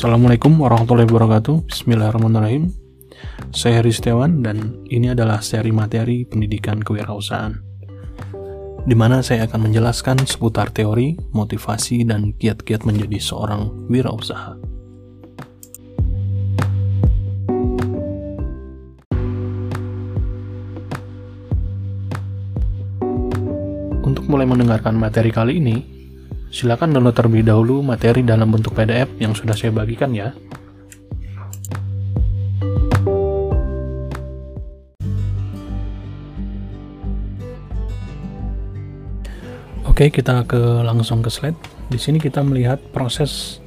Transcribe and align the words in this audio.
Assalamualaikum 0.00 0.56
warahmatullahi 0.56 1.04
wabarakatuh 1.12 1.68
Bismillahirrahmanirrahim 1.68 2.72
Saya 3.52 3.84
Heri 3.84 3.92
Setiawan 3.92 4.40
dan 4.40 4.80
ini 4.88 5.12
adalah 5.12 5.44
seri 5.44 5.76
materi 5.76 6.24
pendidikan 6.24 6.80
kewirausahaan 6.80 7.60
di 8.88 8.96
mana 8.96 9.20
saya 9.20 9.44
akan 9.44 9.68
menjelaskan 9.68 10.24
seputar 10.24 10.72
teori, 10.72 11.20
motivasi, 11.36 12.08
dan 12.08 12.32
kiat-kiat 12.32 12.88
menjadi 12.88 13.20
seorang 13.20 13.92
wirausaha. 13.92 14.56
Untuk 24.00 24.24
mulai 24.32 24.48
mendengarkan 24.48 24.96
materi 24.96 25.28
kali 25.28 25.60
ini, 25.60 25.99
silakan 26.50 26.90
download 26.90 27.14
terlebih 27.14 27.46
dahulu 27.46 27.78
materi 27.78 28.26
dalam 28.26 28.50
bentuk 28.50 28.74
PDF 28.74 29.06
yang 29.22 29.32
sudah 29.38 29.54
saya 29.54 29.70
bagikan 29.70 30.10
ya. 30.10 30.34
Oke, 39.86 40.10
kita 40.10 40.42
ke 40.48 40.58
langsung 40.82 41.22
ke 41.22 41.30
slide. 41.30 41.56
Di 41.86 42.00
sini 42.00 42.18
kita 42.18 42.42
melihat 42.42 42.80
proses 42.90 43.62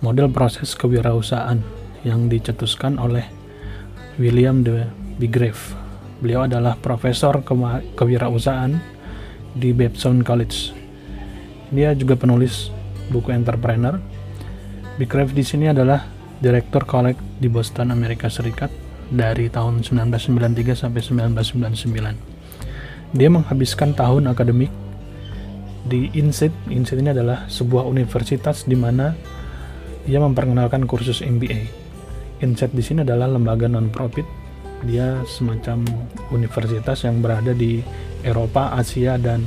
model 0.00 0.30
proses 0.30 0.72
kewirausahaan 0.78 1.58
yang 2.06 2.28
dicetuskan 2.30 2.96
oleh 2.96 3.26
William 4.16 4.62
de 4.62 4.86
Bigrave. 5.18 5.74
Beliau 6.22 6.46
adalah 6.46 6.78
profesor 6.78 7.42
kewirausahaan 7.98 8.78
di 9.58 9.74
Babson 9.74 10.22
College. 10.22 10.83
Dia 11.74 11.90
juga 11.98 12.14
penulis 12.14 12.70
buku 13.10 13.34
entrepreneur. 13.34 13.98
Bigrave 14.94 15.34
di 15.34 15.42
sini 15.42 15.66
adalah 15.66 16.06
direktur 16.38 16.86
kolek 16.86 17.18
di 17.42 17.50
Boston, 17.50 17.90
Amerika 17.90 18.30
Serikat 18.30 18.70
dari 19.10 19.50
tahun 19.50 19.82
1993 19.82 20.78
sampai 20.78 21.02
1999. 21.02 23.18
Dia 23.18 23.28
menghabiskan 23.30 23.98
tahun 23.98 24.30
akademik 24.30 24.70
di 25.82 26.14
INSEAD. 26.14 26.70
INSEAD 26.70 26.98
ini 27.02 27.10
adalah 27.10 27.50
sebuah 27.50 27.90
universitas 27.90 28.62
di 28.64 28.78
mana 28.78 29.10
ia 30.06 30.22
memperkenalkan 30.22 30.86
kursus 30.86 31.26
MBA. 31.26 31.66
INSEAD 32.38 32.70
di 32.70 32.82
sini 32.86 33.02
adalah 33.02 33.26
lembaga 33.26 33.66
non-profit. 33.66 34.26
Dia 34.86 35.26
semacam 35.26 35.82
universitas 36.30 37.02
yang 37.02 37.18
berada 37.18 37.50
di 37.50 37.82
Eropa, 38.22 38.70
Asia, 38.76 39.16
dan 39.16 39.42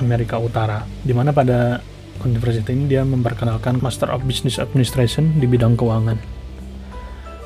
Amerika 0.00 0.40
Utara. 0.40 0.82
Di 1.02 1.10
mana 1.10 1.30
pada 1.30 1.78
universitas 2.22 2.72
ini 2.72 2.86
dia 2.86 3.02
memperkenalkan 3.02 3.82
Master 3.82 4.10
of 4.14 4.22
Business 4.26 4.62
Administration 4.62 5.38
di 5.38 5.46
bidang 5.46 5.74
keuangan. 5.74 6.18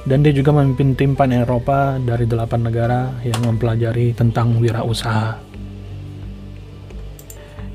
Dan 0.09 0.25
dia 0.25 0.33
juga 0.33 0.57
memimpin 0.57 0.97
tim 0.97 1.13
pan 1.13 1.29
Eropa 1.35 2.01
dari 2.01 2.25
delapan 2.25 2.61
negara 2.65 3.01
yang 3.25 3.45
mempelajari 3.45 4.17
tentang 4.17 4.57
wirausaha. 4.57 5.37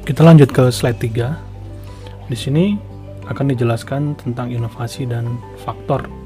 Kita 0.03 0.21
lanjut 0.25 0.49
ke 0.49 0.73
slide 0.73 0.99
3. 0.99 2.27
Di 2.31 2.37
sini 2.37 2.73
akan 3.29 3.45
dijelaskan 3.53 4.17
tentang 4.17 4.49
inovasi 4.49 5.05
dan 5.05 5.37
faktor 5.61 6.23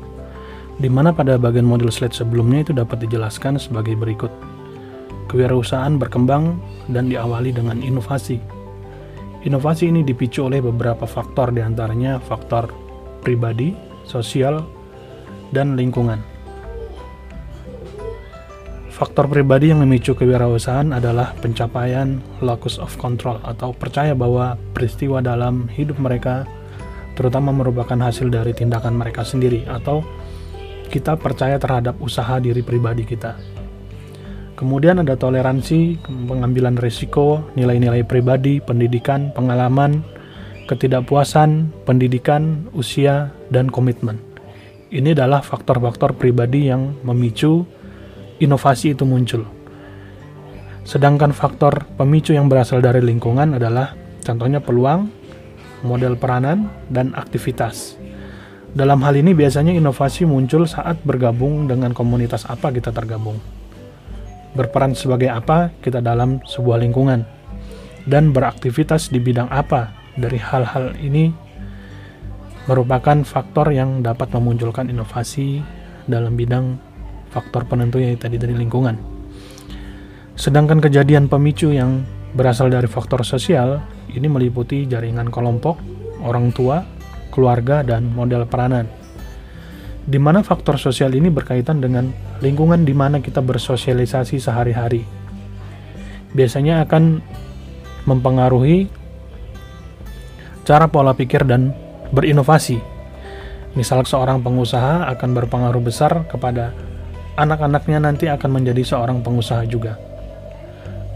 di 0.78 0.90
mana 0.94 1.10
pada 1.10 1.42
bagian 1.42 1.66
model 1.66 1.90
slide 1.90 2.14
sebelumnya 2.14 2.62
itu 2.62 2.72
dapat 2.74 3.02
dijelaskan 3.02 3.58
sebagai 3.58 3.98
berikut. 3.98 4.30
Kewirausahaan 5.28 6.00
berkembang 6.00 6.60
dan 6.88 7.12
diawali 7.12 7.52
dengan 7.52 7.84
inovasi. 7.84 8.40
Inovasi 9.44 9.92
ini 9.92 10.02
dipicu 10.04 10.48
oleh 10.48 10.64
beberapa 10.64 11.04
faktor 11.04 11.52
di 11.52 11.62
antaranya 11.62 12.20
faktor 12.20 12.72
pribadi, 13.22 13.76
sosial, 14.08 14.64
dan 15.52 15.76
lingkungan. 15.76 16.20
Faktor 18.98 19.30
pribadi 19.30 19.70
yang 19.70 19.86
memicu 19.86 20.18
kewirausahaan 20.18 20.90
adalah 20.90 21.38
pencapaian 21.38 22.18
locus 22.42 22.82
of 22.82 22.98
control 22.98 23.38
atau 23.46 23.70
percaya 23.70 24.18
bahwa 24.18 24.58
peristiwa 24.74 25.22
dalam 25.22 25.70
hidup 25.70 26.02
mereka 26.02 26.50
terutama 27.14 27.54
merupakan 27.54 27.98
hasil 27.98 28.34
dari 28.34 28.58
tindakan 28.58 28.98
mereka 28.98 29.22
sendiri 29.22 29.70
atau 29.70 30.02
kita 30.90 31.14
percaya 31.14 31.62
terhadap 31.62 32.02
usaha 32.02 32.42
diri 32.42 32.66
pribadi 32.66 33.06
kita. 33.06 33.57
Kemudian 34.58 34.98
ada 34.98 35.14
toleransi, 35.14 36.02
pengambilan 36.26 36.82
risiko, 36.82 37.46
nilai-nilai 37.54 38.02
pribadi, 38.02 38.58
pendidikan, 38.58 39.30
pengalaman, 39.30 40.02
ketidakpuasan, 40.66 41.70
pendidikan, 41.86 42.66
usia, 42.74 43.30
dan 43.54 43.70
komitmen. 43.70 44.18
Ini 44.90 45.14
adalah 45.14 45.46
faktor-faktor 45.46 46.18
pribadi 46.18 46.74
yang 46.74 46.98
memicu 47.06 47.70
inovasi 48.42 48.98
itu 48.98 49.06
muncul. 49.06 49.46
Sedangkan 50.90 51.38
faktor 51.38 51.86
pemicu 51.94 52.34
yang 52.34 52.50
berasal 52.50 52.82
dari 52.82 53.06
lingkungan 53.06 53.62
adalah 53.62 53.94
contohnya 54.26 54.58
peluang, 54.58 55.06
model 55.86 56.18
peranan, 56.18 56.72
dan 56.90 57.14
aktivitas. 57.14 57.94
Dalam 58.74 59.06
hal 59.06 59.22
ini 59.22 59.38
biasanya 59.38 59.76
inovasi 59.76 60.26
muncul 60.26 60.66
saat 60.66 60.98
bergabung 61.06 61.70
dengan 61.70 61.94
komunitas 61.94 62.50
apa 62.50 62.74
kita 62.74 62.90
tergabung. 62.90 63.57
Berperan 64.58 64.98
sebagai 64.98 65.30
apa 65.30 65.70
kita 65.86 66.02
dalam 66.02 66.42
sebuah 66.42 66.82
lingkungan. 66.82 67.22
Dan 68.10 68.34
beraktivitas 68.34 69.14
di 69.14 69.22
bidang 69.22 69.52
apa 69.54 69.94
dari 70.18 70.42
hal-hal 70.42 70.98
ini 70.98 71.30
merupakan 72.66 73.22
faktor 73.22 73.70
yang 73.72 74.02
dapat 74.02 74.34
memunculkan 74.34 74.90
inovasi 74.90 75.62
dalam 76.10 76.34
bidang 76.34 76.82
faktor 77.30 77.70
penentunya 77.70 78.18
tadi 78.18 78.42
dari 78.42 78.58
lingkungan. 78.58 78.98
Sedangkan 80.34 80.82
kejadian 80.82 81.30
pemicu 81.30 81.70
yang 81.70 82.02
berasal 82.34 82.70
dari 82.70 82.86
faktor 82.86 83.22
sosial 83.22 83.82
ini 84.12 84.28
meliputi 84.30 84.86
jaringan 84.86 85.30
kelompok, 85.30 85.80
orang 86.22 86.50
tua, 86.54 86.82
keluarga, 87.34 87.82
dan 87.82 88.10
model 88.10 88.46
peranan. 88.46 88.90
Di 90.08 90.16
mana 90.16 90.40
faktor 90.40 90.80
sosial 90.80 91.12
ini 91.20 91.28
berkaitan 91.28 91.84
dengan 91.84 92.16
lingkungan 92.40 92.88
di 92.88 92.96
mana 92.96 93.20
kita 93.20 93.44
bersosialisasi 93.44 94.40
sehari-hari. 94.40 95.04
Biasanya 96.32 96.88
akan 96.88 97.20
mempengaruhi 98.08 98.88
cara 100.64 100.88
pola 100.88 101.12
pikir 101.12 101.44
dan 101.44 101.76
berinovasi. 102.16 102.80
Misal 103.76 104.08
seorang 104.08 104.40
pengusaha 104.40 105.12
akan 105.12 105.30
berpengaruh 105.36 105.84
besar 105.84 106.24
kepada 106.32 106.72
anak-anaknya 107.36 108.00
nanti 108.00 108.26
akan 108.32 108.64
menjadi 108.64 108.88
seorang 108.88 109.20
pengusaha 109.20 109.68
juga. 109.68 110.00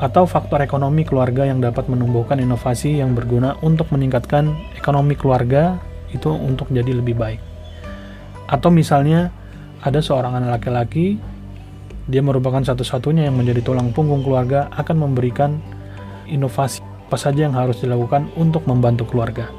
Atau 0.04 0.28
faktor 0.28 0.60
ekonomi 0.68 1.08
keluarga 1.08 1.48
yang 1.48 1.64
dapat 1.64 1.88
menumbuhkan 1.88 2.44
inovasi 2.44 3.00
yang 3.00 3.16
berguna 3.16 3.56
untuk 3.64 3.88
meningkatkan 3.96 4.52
ekonomi 4.76 5.16
keluarga 5.16 5.80
itu 6.12 6.28
untuk 6.28 6.68
jadi 6.76 6.92
lebih 6.92 7.16
baik. 7.16 7.51
Atau 8.52 8.68
misalnya 8.70 9.32
ada 9.80 10.04
seorang 10.04 10.38
anak 10.38 10.60
laki-laki 10.60 11.18
dia 12.12 12.20
merupakan 12.20 12.60
satu-satunya 12.60 13.32
yang 13.32 13.40
menjadi 13.40 13.64
tulang 13.64 13.96
punggung 13.96 14.26
keluarga 14.26 14.68
akan 14.76 15.08
memberikan 15.08 15.64
inovasi 16.28 16.84
apa 17.12 17.20
saja 17.20 17.44
yang 17.44 17.56
harus 17.56 17.84
dilakukan 17.84 18.32
untuk 18.40 18.64
membantu 18.68 19.04
keluarga. 19.12 19.52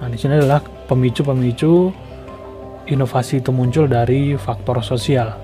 Nah, 0.00 0.08
di 0.08 0.16
sini 0.16 0.40
adalah 0.40 0.64
pemicu-pemicu 0.64 1.92
inovasi 2.88 3.44
itu 3.44 3.52
muncul 3.52 3.84
dari 3.84 4.32
faktor 4.36 4.80
sosial. 4.80 5.36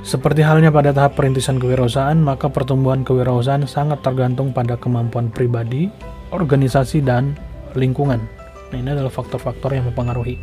Seperti 0.00 0.40
halnya 0.40 0.72
pada 0.72 0.96
tahap 0.96 1.18
perintisan 1.18 1.60
kewirausahaan, 1.60 2.16
maka 2.16 2.48
pertumbuhan 2.48 3.04
kewirausahaan 3.04 3.68
sangat 3.68 4.00
tergantung 4.00 4.54
pada 4.54 4.78
kemampuan 4.80 5.28
pribadi, 5.28 5.92
organisasi, 6.30 7.04
dan 7.04 7.36
lingkungan. 7.76 8.35
Nah, 8.76 8.84
ini 8.84 8.92
adalah 8.92 9.08
faktor-faktor 9.08 9.72
yang 9.72 9.88
mempengaruhi. 9.88 10.36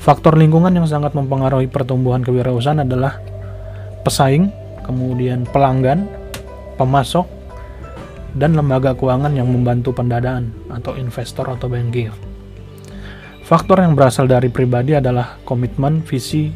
Faktor 0.00 0.40
lingkungan 0.40 0.72
yang 0.72 0.88
sangat 0.88 1.12
mempengaruhi 1.12 1.68
pertumbuhan 1.68 2.24
kewirausahaan 2.24 2.80
adalah 2.80 3.20
pesaing, 4.08 4.48
kemudian 4.88 5.44
pelanggan, 5.44 6.08
pemasok, 6.80 7.28
dan 8.40 8.56
lembaga 8.56 8.96
keuangan 8.96 9.36
yang 9.36 9.52
membantu 9.52 9.92
pendadaan 9.92 10.48
atau 10.72 10.96
investor 10.96 11.44
atau 11.52 11.68
banking. 11.68 12.08
Faktor 13.44 13.84
yang 13.84 13.92
berasal 13.92 14.24
dari 14.24 14.48
pribadi 14.48 14.96
adalah 14.96 15.36
komitmen, 15.44 16.00
visi, 16.08 16.48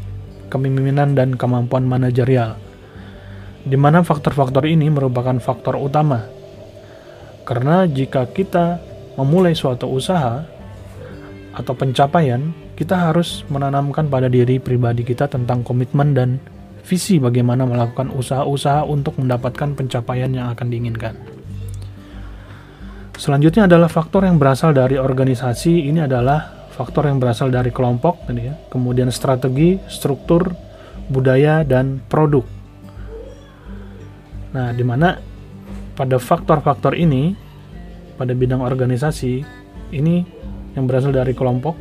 kepemimpinan 0.49 1.13
dan 1.13 1.37
kemampuan 1.37 1.85
manajerial, 1.85 2.57
di 3.69 3.77
mana 3.77 4.01
faktor-faktor 4.01 4.65
ini 4.65 4.89
merupakan 4.89 5.37
faktor 5.45 5.77
utama. 5.77 6.25
Karena 7.45 7.85
jika 7.85 8.25
kita 8.33 8.81
memulai 9.21 9.53
suatu 9.53 9.85
usaha 9.93 10.60
atau 11.55 11.75
pencapaian, 11.75 12.55
kita 12.79 13.11
harus 13.11 13.43
menanamkan 13.51 14.07
pada 14.07 14.31
diri 14.31 14.63
pribadi 14.63 15.03
kita 15.03 15.27
tentang 15.27 15.67
komitmen 15.67 16.15
dan 16.15 16.39
visi 16.87 17.21
bagaimana 17.21 17.69
melakukan 17.69 18.11
usaha-usaha 18.11 18.87
untuk 18.89 19.21
mendapatkan 19.21 19.77
pencapaian 19.77 20.31
yang 20.31 20.51
akan 20.51 20.67
diinginkan. 20.71 21.15
Selanjutnya 23.21 23.69
adalah 23.69 23.93
faktor 23.93 24.25
yang 24.25 24.41
berasal 24.41 24.73
dari 24.73 24.97
organisasi. 24.97 25.93
Ini 25.93 26.09
adalah 26.09 26.73
faktor 26.73 27.05
yang 27.05 27.21
berasal 27.21 27.53
dari 27.53 27.69
kelompok 27.69 28.25
ya. 28.33 28.57
Kemudian 28.73 29.13
strategi, 29.13 29.77
struktur, 29.93 30.57
budaya 31.13 31.61
dan 31.61 32.01
produk. 32.09 32.49
Nah, 34.57 34.73
di 34.73 34.81
mana 34.81 35.21
pada 35.93 36.17
faktor-faktor 36.17 36.97
ini 36.97 37.37
pada 38.17 38.33
bidang 38.33 38.65
organisasi 38.65 39.45
ini 39.93 40.25
yang 40.79 40.85
berasal 40.87 41.11
dari 41.11 41.35
kelompok 41.35 41.75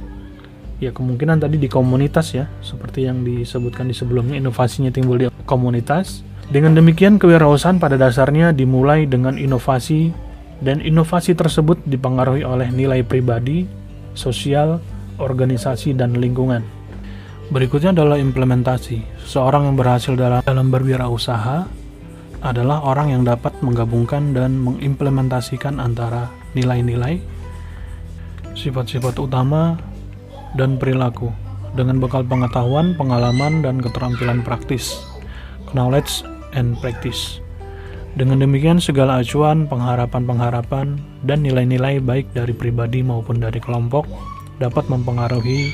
ya 0.80 0.96
kemungkinan 0.96 1.44
tadi 1.44 1.60
di 1.60 1.68
komunitas 1.68 2.32
ya 2.34 2.48
seperti 2.64 3.06
yang 3.06 3.22
disebutkan 3.28 3.92
di 3.92 3.96
sebelumnya 3.96 4.40
inovasinya 4.40 4.90
timbul 4.90 5.20
di 5.20 5.28
komunitas 5.44 6.24
dengan 6.50 6.74
demikian 6.74 7.22
kewirausahaan 7.22 7.78
pada 7.78 7.94
dasarnya 7.94 8.50
dimulai 8.56 9.06
dengan 9.06 9.38
inovasi 9.38 10.10
dan 10.66 10.82
inovasi 10.82 11.38
tersebut 11.38 11.80
dipengaruhi 11.86 12.44
oleh 12.44 12.68
nilai 12.74 13.06
pribadi, 13.06 13.70
sosial, 14.18 14.82
organisasi, 15.22 15.96
dan 15.96 16.18
lingkungan. 16.18 16.66
Berikutnya 17.54 17.94
adalah 17.96 18.18
implementasi. 18.18 19.26
Seorang 19.30 19.70
yang 19.70 19.78
berhasil 19.78 20.14
dalam, 20.18 20.42
dalam 20.42 20.68
berwirausaha 20.74 21.66
adalah 22.40 22.82
orang 22.82 23.14
yang 23.14 23.24
dapat 23.26 23.54
menggabungkan 23.62 24.34
dan 24.34 24.58
mengimplementasikan 24.58 25.78
antara 25.78 26.34
nilai-nilai, 26.58 27.22
sifat-sifat 28.60 29.16
utama, 29.16 29.80
dan 30.60 30.76
perilaku 30.76 31.32
dengan 31.78 32.02
bekal 32.02 32.26
pengetahuan, 32.28 32.98
pengalaman, 33.00 33.64
dan 33.64 33.80
keterampilan 33.80 34.44
praktis. 34.44 35.00
Knowledge 35.72 36.26
and 36.58 36.76
practice. 36.84 37.40
Dengan 38.18 38.42
demikian, 38.42 38.82
segala 38.82 39.22
acuan, 39.22 39.70
pengharapan-pengharapan, 39.70 40.98
dan 41.24 41.46
nilai-nilai 41.46 42.02
baik 42.02 42.34
dari 42.34 42.52
pribadi 42.58 43.06
maupun 43.06 43.38
dari 43.38 43.62
kelompok 43.62 44.10
dapat 44.58 44.90
mempengaruhi 44.90 45.72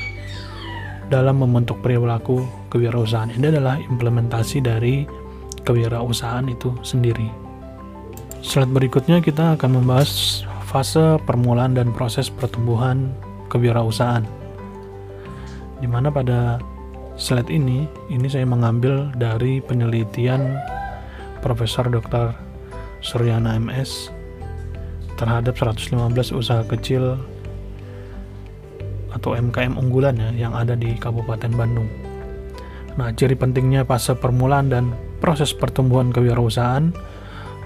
dalam 1.08 1.40
membentuk 1.40 1.80
perilaku 1.80 2.44
kewirausahaan. 2.68 3.32
Ini 3.32 3.56
adalah 3.56 3.80
implementasi 3.80 4.60
dari 4.60 5.08
kewirausahaan 5.64 6.46
itu 6.46 6.76
sendiri. 6.84 7.26
Slide 8.44 8.70
berikutnya 8.70 9.24
kita 9.24 9.58
akan 9.58 9.82
membahas 9.82 10.44
fase 10.76 11.16
permulaan 11.24 11.72
dan 11.72 11.88
proses 11.88 12.28
pertumbuhan 12.28 13.08
kewirausahaan. 13.48 14.28
Di 15.80 15.88
mana 15.88 16.12
pada 16.12 16.60
slide 17.16 17.48
ini, 17.48 17.88
ini 18.12 18.28
saya 18.28 18.44
mengambil 18.44 19.08
dari 19.16 19.64
penelitian 19.64 20.52
Profesor 21.40 21.88
Dr. 21.88 22.36
Suryana 23.00 23.56
MS 23.56 24.12
terhadap 25.16 25.56
115 25.56 26.36
usaha 26.36 26.60
kecil 26.68 27.16
atau 29.16 29.32
MKM 29.32 29.80
unggulan 29.80 30.20
ya 30.20 30.28
yang 30.44 30.52
ada 30.52 30.76
di 30.76 30.92
Kabupaten 31.00 31.56
Bandung. 31.56 31.88
Nah, 33.00 33.16
ciri 33.16 33.32
pentingnya 33.32 33.88
fase 33.88 34.12
permulaan 34.12 34.68
dan 34.68 34.92
proses 35.24 35.56
pertumbuhan 35.56 36.12
kewirausahaan 36.12 36.92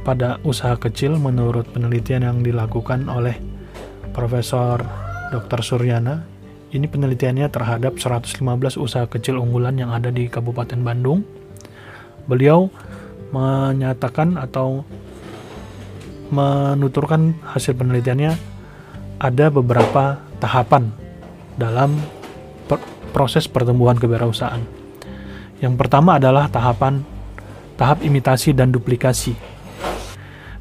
pada 0.02 0.40
usaha 0.42 0.76
kecil 0.76 1.16
menurut 1.20 1.68
penelitian 1.70 2.24
yang 2.24 2.38
dilakukan 2.40 3.06
oleh 3.06 3.36
Profesor 4.10 4.80
Dr. 5.30 5.60
Suryana. 5.62 6.24
Ini 6.70 6.86
penelitiannya 6.86 7.50
terhadap 7.50 7.98
115 7.98 8.40
usaha 8.78 9.06
kecil 9.10 9.42
unggulan 9.42 9.74
yang 9.74 9.90
ada 9.90 10.14
di 10.14 10.30
Kabupaten 10.30 10.78
Bandung. 10.80 11.26
Beliau 12.30 12.70
menyatakan 13.34 14.38
atau 14.38 14.86
menuturkan 16.30 17.34
hasil 17.42 17.74
penelitiannya 17.74 18.32
ada 19.18 19.46
beberapa 19.50 20.22
tahapan 20.38 20.94
dalam 21.58 21.98
proses 23.10 23.50
pertumbuhan 23.50 23.98
kewirausahaan. 23.98 24.62
Yang 25.58 25.74
pertama 25.76 26.16
adalah 26.16 26.46
tahapan 26.48 27.02
tahap 27.74 28.00
imitasi 28.06 28.54
dan 28.54 28.70
duplikasi. 28.70 29.34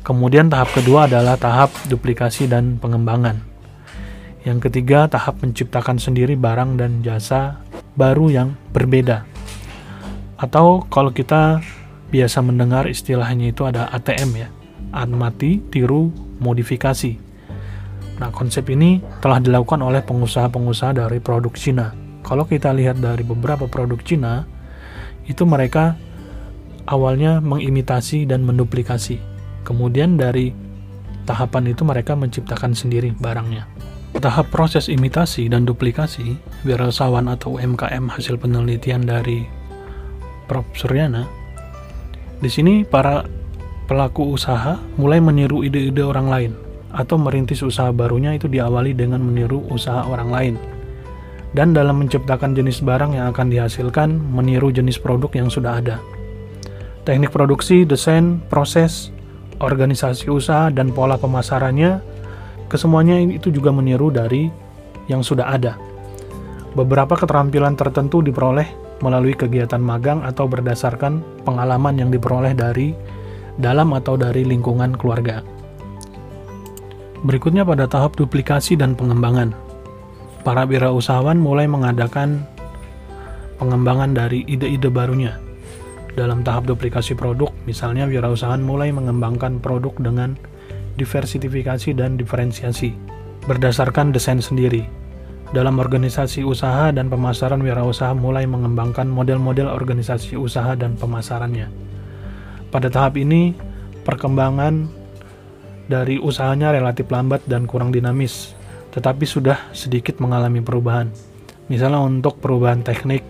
Kemudian 0.09 0.49
tahap 0.49 0.73
kedua 0.73 1.05
adalah 1.05 1.37
tahap 1.37 1.69
duplikasi 1.85 2.49
dan 2.49 2.81
pengembangan. 2.81 3.45
Yang 4.41 4.65
ketiga 4.65 5.05
tahap 5.05 5.37
menciptakan 5.45 6.01
sendiri 6.01 6.33
barang 6.33 6.81
dan 6.81 7.05
jasa 7.05 7.61
baru 7.93 8.33
yang 8.33 8.57
berbeda. 8.73 9.29
Atau 10.33 10.89
kalau 10.89 11.13
kita 11.13 11.61
biasa 12.09 12.41
mendengar 12.41 12.89
istilahnya 12.89 13.53
itu 13.53 13.69
ada 13.69 13.85
ATM 13.93 14.31
ya, 14.33 14.49
amati, 14.97 15.61
tiru, 15.69 16.09
modifikasi. 16.41 17.13
Nah, 18.17 18.33
konsep 18.33 18.65
ini 18.73 19.05
telah 19.21 19.37
dilakukan 19.37 19.77
oleh 19.77 20.01
pengusaha-pengusaha 20.01 21.05
dari 21.05 21.21
produk 21.21 21.53
Cina. 21.53 21.93
Kalau 22.25 22.49
kita 22.49 22.73
lihat 22.73 22.97
dari 22.97 23.21
beberapa 23.21 23.69
produk 23.69 24.01
Cina, 24.01 24.41
itu 25.29 25.45
mereka 25.45 26.01
awalnya 26.89 27.37
mengimitasi 27.45 28.25
dan 28.25 28.41
menduplikasi. 28.41 29.28
Kemudian 29.69 30.17
dari 30.17 30.49
tahapan 31.29 31.69
itu 31.69 31.85
mereka 31.85 32.17
menciptakan 32.17 32.73
sendiri 32.73 33.13
barangnya. 33.13 33.69
Tahap 34.17 34.49
proses 34.49 34.89
imitasi 34.89 35.45
dan 35.45 35.69
duplikasi, 35.69 36.33
wirausahawan 36.65 37.29
atau 37.29 37.61
MKM 37.61 38.09
hasil 38.09 38.41
penelitian 38.41 39.05
dari 39.05 39.45
Prof. 40.49 40.65
Suryana 40.73 41.39
di 42.39 42.47
sini 42.47 42.87
para 42.87 43.27
pelaku 43.91 44.31
usaha 44.31 44.79
mulai 44.95 45.19
meniru 45.19 45.59
ide-ide 45.59 45.99
orang 45.99 46.27
lain 46.31 46.51
atau 46.95 47.19
merintis 47.19 47.59
usaha 47.59 47.91
barunya 47.91 48.31
itu 48.31 48.47
diawali 48.47 48.95
dengan 48.95 49.19
meniru 49.19 49.59
usaha 49.67 50.07
orang 50.07 50.29
lain. 50.31 50.55
Dan 51.51 51.75
dalam 51.75 51.99
menciptakan 51.99 52.55
jenis 52.55 52.79
barang 52.79 53.17
yang 53.17 53.33
akan 53.33 53.51
dihasilkan, 53.51 54.15
meniru 54.31 54.71
jenis 54.71 55.01
produk 55.01 55.33
yang 55.33 55.49
sudah 55.51 55.81
ada. 55.81 55.97
Teknik 57.03 57.33
produksi, 57.33 57.83
desain, 57.83 58.39
proses, 58.47 59.09
organisasi 59.59 60.31
usaha, 60.31 60.71
dan 60.71 60.91
pola 60.91 61.15
pemasarannya, 61.19 61.99
kesemuanya 62.71 63.19
itu 63.19 63.51
juga 63.51 63.71
meniru 63.71 64.11
dari 64.11 64.49
yang 65.11 65.23
sudah 65.23 65.51
ada. 65.51 65.75
Beberapa 66.73 67.17
keterampilan 67.17 67.75
tertentu 67.75 68.21
diperoleh 68.23 68.67
melalui 69.03 69.33
kegiatan 69.33 69.79
magang 69.79 70.21
atau 70.23 70.45
berdasarkan 70.45 71.43
pengalaman 71.47 71.95
yang 71.97 72.09
diperoleh 72.11 72.53
dari 72.53 72.93
dalam 73.59 73.91
atau 73.95 74.15
dari 74.15 74.47
lingkungan 74.47 74.95
keluarga. 74.95 75.43
Berikutnya 77.19 77.67
pada 77.67 77.83
tahap 77.83 78.15
duplikasi 78.15 78.79
dan 78.79 78.95
pengembangan. 78.95 79.51
Para 80.47 80.63
wirausahawan 80.63 81.35
mulai 81.35 81.67
mengadakan 81.67 82.47
pengembangan 83.59 84.15
dari 84.15 84.47
ide-ide 84.47 84.87
barunya. 84.87 85.35
Dalam 86.17 86.41
tahap 86.41 86.65
duplikasi 86.65 87.13
produk, 87.13 87.53
misalnya 87.69 88.09
wirausahaan 88.09 88.61
mulai 88.61 88.89
mengembangkan 88.89 89.61
produk 89.61 89.93
dengan 90.01 90.39
diversifikasi 90.97 91.95
dan 91.95 92.19
diferensiasi 92.19 92.91
berdasarkan 93.47 94.11
desain 94.11 94.43
sendiri 94.43 94.83
dalam 95.49 95.81
organisasi 95.81 96.45
usaha 96.45 96.93
dan 96.93 97.09
pemasaran 97.09 97.57
wirausaha 97.57 98.13
mulai 98.13 98.45
mengembangkan 98.45 99.09
model-model 99.09 99.65
organisasi 99.65 100.37
usaha 100.37 100.77
dan 100.77 100.93
pemasarannya. 100.93 101.65
Pada 102.69 102.85
tahap 102.93 103.17
ini, 103.17 103.57
perkembangan 104.05 104.85
dari 105.89 106.21
usahanya 106.21 106.69
relatif 106.69 107.09
lambat 107.09 107.41
dan 107.49 107.65
kurang 107.65 107.89
dinamis, 107.89 108.53
tetapi 108.93 109.25
sudah 109.25 109.73
sedikit 109.73 110.21
mengalami 110.21 110.61
perubahan. 110.61 111.09
Misalnya 111.65 112.05
untuk 112.05 112.37
perubahan 112.37 112.85
teknik 112.85 113.25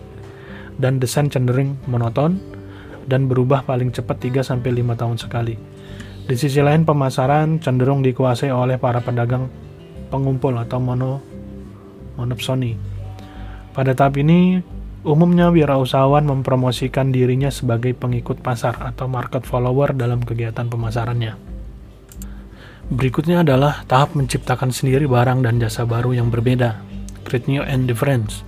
dan 0.75 0.99
desain 0.99 1.31
cenderung 1.31 1.79
monoton 1.87 2.58
dan 3.05 3.29
berubah 3.29 3.63
paling 3.63 3.93
cepat 3.93 4.19
3-5 4.19 4.59
tahun 4.95 5.17
sekali. 5.21 5.55
Di 6.29 6.35
sisi 6.37 6.61
lain, 6.61 6.85
pemasaran 6.85 7.57
cenderung 7.57 8.05
dikuasai 8.05 8.53
oleh 8.53 8.77
para 8.77 9.01
pedagang 9.01 9.49
pengumpul 10.13 10.53
atau 10.57 10.77
mono 10.77 11.21
Sony. 12.37 12.75
Pada 13.71 13.95
tahap 13.95 14.19
ini, 14.19 14.59
umumnya 15.07 15.47
wirausahawan 15.49 16.27
mempromosikan 16.27 17.15
dirinya 17.15 17.47
sebagai 17.47 17.95
pengikut 17.95 18.43
pasar 18.43 18.75
atau 18.83 19.07
market 19.07 19.47
follower 19.47 19.95
dalam 19.95 20.19
kegiatan 20.19 20.67
pemasarannya. 20.67 21.39
Berikutnya 22.89 23.45
adalah 23.45 23.85
tahap 23.85 24.17
menciptakan 24.17 24.73
sendiri 24.73 25.05
barang 25.05 25.45
dan 25.45 25.61
jasa 25.61 25.85
baru 25.85 26.11
yang 26.17 26.33
berbeda, 26.33 26.81
create 27.23 27.45
new 27.45 27.63
and 27.63 27.87
difference. 27.87 28.41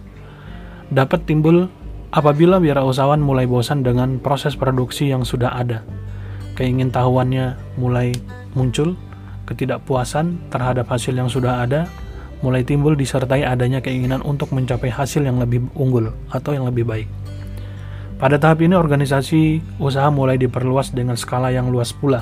Dapat 0.92 1.24
timbul 1.30 1.72
apabila 2.12 2.60
wirausahawan 2.60 3.24
mulai 3.24 3.48
bosan 3.48 3.88
dengan 3.88 4.20
proses 4.20 4.60
produksi 4.60 5.12
yang 5.12 5.24
sudah 5.24 5.56
ada. 5.56 5.84
Keingintahuannya 6.60 7.80
mulai 7.80 8.12
muncul, 8.54 9.00
ketidakpuasan 9.48 10.52
terhadap 10.52 10.92
hasil 10.92 11.16
yang 11.16 11.32
sudah 11.32 11.64
ada, 11.64 11.88
mulai 12.44 12.68
timbul 12.68 13.00
disertai 13.00 13.48
adanya 13.48 13.80
keinginan 13.80 14.20
untuk 14.28 14.52
mencapai 14.52 14.92
hasil 14.92 15.24
yang 15.24 15.40
lebih 15.40 15.64
unggul 15.74 16.12
atau 16.30 16.52
yang 16.52 16.68
lebih 16.68 16.84
baik. 16.84 17.08
Pada 18.20 18.38
tahap 18.38 18.62
ini 18.62 18.78
organisasi 18.78 19.64
usaha 19.82 20.06
mulai 20.14 20.38
diperluas 20.38 20.94
dengan 20.94 21.18
skala 21.18 21.50
yang 21.50 21.74
luas 21.74 21.90
pula. 21.90 22.22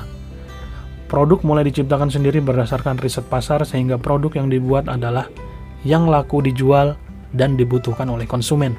Produk 1.10 1.42
mulai 1.42 1.66
diciptakan 1.66 2.08
sendiri 2.08 2.38
berdasarkan 2.38 2.96
riset 3.02 3.26
pasar 3.26 3.66
sehingga 3.66 3.98
produk 3.98 4.30
yang 4.38 4.48
dibuat 4.48 4.86
adalah 4.86 5.26
yang 5.82 6.06
laku 6.06 6.40
dijual 6.40 6.94
dan 7.34 7.58
dibutuhkan 7.58 8.06
oleh 8.08 8.24
konsumen. 8.24 8.78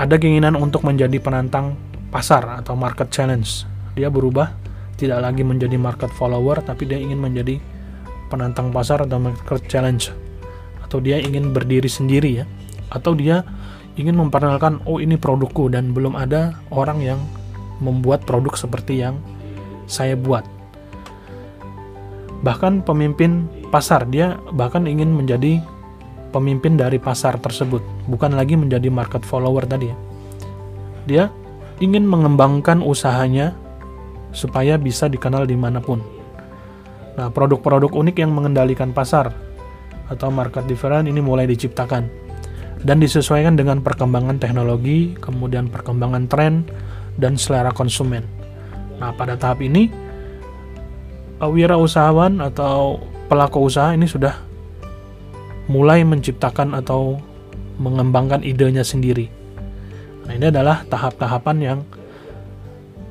Ada 0.00 0.16
keinginan 0.16 0.56
untuk 0.56 0.80
menjadi 0.80 1.20
penantang 1.20 1.76
pasar 2.08 2.64
atau 2.64 2.72
market 2.72 3.12
challenge. 3.12 3.68
Dia 3.92 4.08
berubah 4.08 4.48
tidak 4.96 5.20
lagi 5.20 5.44
menjadi 5.44 5.76
market 5.76 6.08
follower 6.16 6.64
tapi 6.64 6.88
dia 6.88 6.96
ingin 6.96 7.20
menjadi 7.20 7.60
penantang 8.32 8.72
pasar 8.72 9.04
atau 9.04 9.20
market 9.20 9.60
challenge. 9.68 10.08
Atau 10.80 11.04
dia 11.04 11.20
ingin 11.20 11.52
berdiri 11.52 11.84
sendiri 11.84 12.40
ya. 12.40 12.48
Atau 12.88 13.12
dia 13.12 13.44
ingin 14.00 14.16
memperkenalkan 14.16 14.80
oh 14.88 15.04
ini 15.04 15.20
produkku 15.20 15.68
dan 15.68 15.92
belum 15.92 16.16
ada 16.16 16.56
orang 16.72 17.04
yang 17.04 17.20
membuat 17.84 18.24
produk 18.24 18.56
seperti 18.56 19.04
yang 19.04 19.20
saya 19.84 20.16
buat. 20.16 20.48
Bahkan 22.40 22.88
pemimpin 22.88 23.52
pasar 23.68 24.08
dia 24.08 24.40
bahkan 24.56 24.88
ingin 24.88 25.12
menjadi 25.12 25.60
pemimpin 26.30 26.78
dari 26.78 26.96
pasar 26.96 27.36
tersebut 27.42 27.82
bukan 28.06 28.32
lagi 28.34 28.54
menjadi 28.54 28.88
market 28.88 29.26
follower 29.26 29.66
tadi 29.66 29.90
ya. 29.90 29.96
Dia 31.06 31.24
ingin 31.82 32.06
mengembangkan 32.06 32.80
usahanya 32.80 33.56
supaya 34.30 34.78
bisa 34.78 35.10
dikenal 35.10 35.46
di 35.46 35.58
mana 35.58 35.82
pun. 35.82 35.98
Nah 37.18 37.28
produk-produk 37.28 37.90
unik 37.90 38.16
yang 38.22 38.30
mengendalikan 38.30 38.94
pasar 38.94 39.34
atau 40.06 40.30
market 40.30 40.66
different 40.66 41.06
ini 41.06 41.18
mulai 41.22 41.46
diciptakan 41.46 42.06
dan 42.82 42.96
disesuaikan 42.96 43.54
dengan 43.58 43.84
perkembangan 43.84 44.40
teknologi 44.40 45.14
kemudian 45.18 45.68
perkembangan 45.68 46.24
tren 46.30 46.64
dan 47.18 47.36
selera 47.36 47.74
konsumen. 47.74 48.24
Nah 49.02 49.12
pada 49.14 49.34
tahap 49.36 49.60
ini 49.60 49.90
wirausahawan 51.40 52.44
atau 52.44 53.00
pelaku 53.30 53.64
usaha 53.64 53.96
ini 53.96 54.04
sudah 54.04 54.49
mulai 55.70 56.02
menciptakan 56.02 56.74
atau 56.74 57.22
mengembangkan 57.78 58.42
idenya 58.42 58.82
sendiri. 58.82 59.30
Nah, 60.26 60.34
ini 60.34 60.50
adalah 60.50 60.82
tahap-tahapan 60.90 61.56
yang 61.62 61.80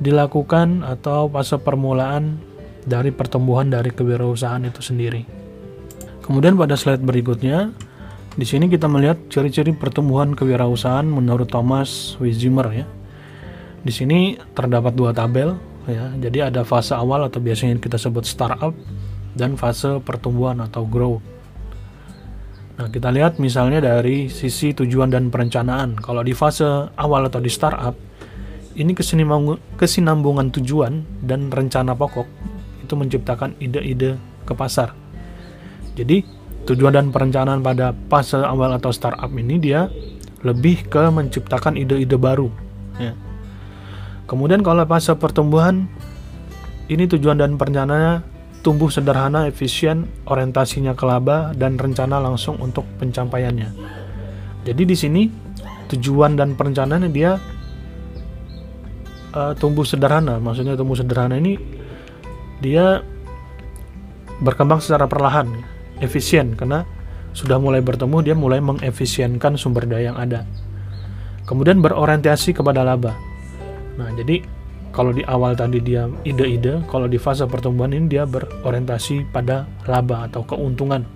dilakukan 0.00 0.84
atau 0.84 1.28
fase 1.32 1.56
permulaan 1.56 2.36
dari 2.84 3.12
pertumbuhan 3.12 3.72
dari 3.72 3.88
kewirausahaan 3.92 4.60
itu 4.64 4.80
sendiri. 4.84 5.24
Kemudian 6.20 6.56
pada 6.56 6.76
slide 6.76 7.02
berikutnya, 7.02 7.72
di 8.36 8.46
sini 8.46 8.70
kita 8.70 8.86
melihat 8.86 9.18
ciri-ciri 9.32 9.74
pertumbuhan 9.74 10.36
kewirausahaan 10.36 11.04
menurut 11.04 11.50
Thomas 11.50 12.14
Wizimer 12.22 12.68
ya. 12.72 12.86
Di 13.80 13.92
sini 13.92 14.36
terdapat 14.52 14.92
dua 14.94 15.10
tabel 15.16 15.56
ya. 15.88 16.12
Jadi 16.20 16.38
ada 16.44 16.62
fase 16.62 16.92
awal 16.94 17.26
atau 17.26 17.40
biasanya 17.42 17.80
kita 17.80 17.96
sebut 17.98 18.22
startup 18.28 18.76
dan 19.34 19.58
fase 19.58 19.98
pertumbuhan 20.04 20.62
atau 20.62 20.86
growth. 20.86 21.24
Nah, 22.80 22.88
kita 22.88 23.12
lihat 23.12 23.36
misalnya 23.36 23.84
dari 23.84 24.32
sisi 24.32 24.72
tujuan 24.72 25.12
dan 25.12 25.28
perencanaan. 25.28 26.00
Kalau 26.00 26.24
di 26.24 26.32
fase 26.32 26.88
awal 26.96 27.28
atau 27.28 27.36
di 27.36 27.52
startup, 27.52 27.92
ini 28.72 28.96
kesinambungan 29.76 30.48
tujuan 30.48 31.04
dan 31.20 31.52
rencana 31.52 31.92
pokok 31.92 32.24
itu 32.80 32.96
menciptakan 32.96 33.52
ide-ide 33.60 34.16
ke 34.48 34.56
pasar. 34.56 34.96
Jadi, 35.92 36.24
tujuan 36.64 36.96
dan 36.96 37.12
perencanaan 37.12 37.60
pada 37.60 37.92
fase 38.08 38.40
awal 38.40 38.72
atau 38.72 38.88
startup 38.96 39.28
ini 39.36 39.60
dia 39.60 39.92
lebih 40.40 40.88
ke 40.88 41.04
menciptakan 41.12 41.76
ide-ide 41.76 42.16
baru. 42.16 42.48
Ya. 42.96 43.12
Kemudian 44.24 44.64
kalau 44.64 44.88
fase 44.88 45.12
pertumbuhan 45.20 45.84
ini 46.88 47.04
tujuan 47.04 47.44
dan 47.44 47.60
perencanaannya 47.60 48.39
tumbuh 48.60 48.92
sederhana, 48.92 49.48
efisien, 49.48 50.08
orientasinya 50.28 50.92
ke 50.92 51.04
laba 51.08 51.56
dan 51.56 51.80
rencana 51.80 52.20
langsung 52.20 52.60
untuk 52.60 52.84
pencapaiannya. 53.00 53.70
Jadi 54.68 54.82
di 54.84 54.96
sini 54.96 55.22
tujuan 55.90 56.36
dan 56.36 56.54
perencanaannya 56.54 57.10
dia 57.10 57.40
uh, 59.32 59.52
tumbuh 59.56 59.84
sederhana. 59.88 60.36
Maksudnya 60.36 60.76
tumbuh 60.76 60.96
sederhana 60.96 61.40
ini 61.40 61.56
dia 62.60 63.00
berkembang 64.44 64.84
secara 64.84 65.08
perlahan, 65.08 65.48
efisien 66.04 66.52
karena 66.56 66.84
sudah 67.32 67.56
mulai 67.56 67.80
bertemu 67.80 68.16
dia 68.20 68.34
mulai 68.36 68.60
mengefisienkan 68.60 69.56
sumber 69.56 69.88
daya 69.88 70.12
yang 70.12 70.18
ada. 70.20 70.44
Kemudian 71.48 71.80
berorientasi 71.80 72.54
kepada 72.54 72.84
laba. 72.84 73.16
Nah, 73.96 74.12
jadi 74.14 74.59
kalau 74.90 75.14
di 75.14 75.22
awal 75.22 75.54
tadi 75.54 75.78
dia 75.78 76.10
ide-ide, 76.26 76.82
kalau 76.90 77.06
di 77.06 77.14
fase 77.14 77.46
pertumbuhan 77.46 77.94
ini 77.94 78.10
dia 78.10 78.26
berorientasi 78.26 79.30
pada 79.30 79.62
laba 79.86 80.26
atau 80.26 80.42
keuntungan. 80.42 81.06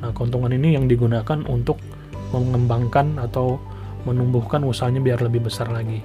Nah, 0.00 0.14
keuntungan 0.14 0.54
ini 0.54 0.78
yang 0.78 0.86
digunakan 0.86 1.42
untuk 1.50 1.82
mengembangkan 2.30 3.18
atau 3.18 3.58
menumbuhkan 4.06 4.62
usahanya 4.62 5.02
biar 5.02 5.20
lebih 5.26 5.50
besar 5.50 5.68
lagi. 5.68 6.00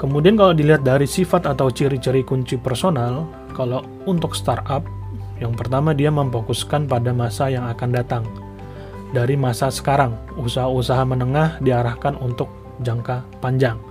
Kemudian 0.00 0.38
kalau 0.38 0.56
dilihat 0.56 0.80
dari 0.80 1.04
sifat 1.04 1.44
atau 1.44 1.68
ciri-ciri 1.68 2.24
kunci 2.24 2.56
personal, 2.56 3.28
kalau 3.52 3.84
untuk 4.08 4.32
startup, 4.32 4.80
yang 5.36 5.52
pertama 5.52 5.92
dia 5.92 6.08
memfokuskan 6.08 6.88
pada 6.88 7.12
masa 7.12 7.52
yang 7.52 7.68
akan 7.68 7.90
datang. 7.92 8.24
Dari 9.10 9.34
masa 9.34 9.68
sekarang, 9.68 10.14
usaha-usaha 10.38 11.02
menengah 11.04 11.58
diarahkan 11.60 12.16
untuk 12.16 12.48
jangka 12.80 13.26
panjang. 13.42 13.89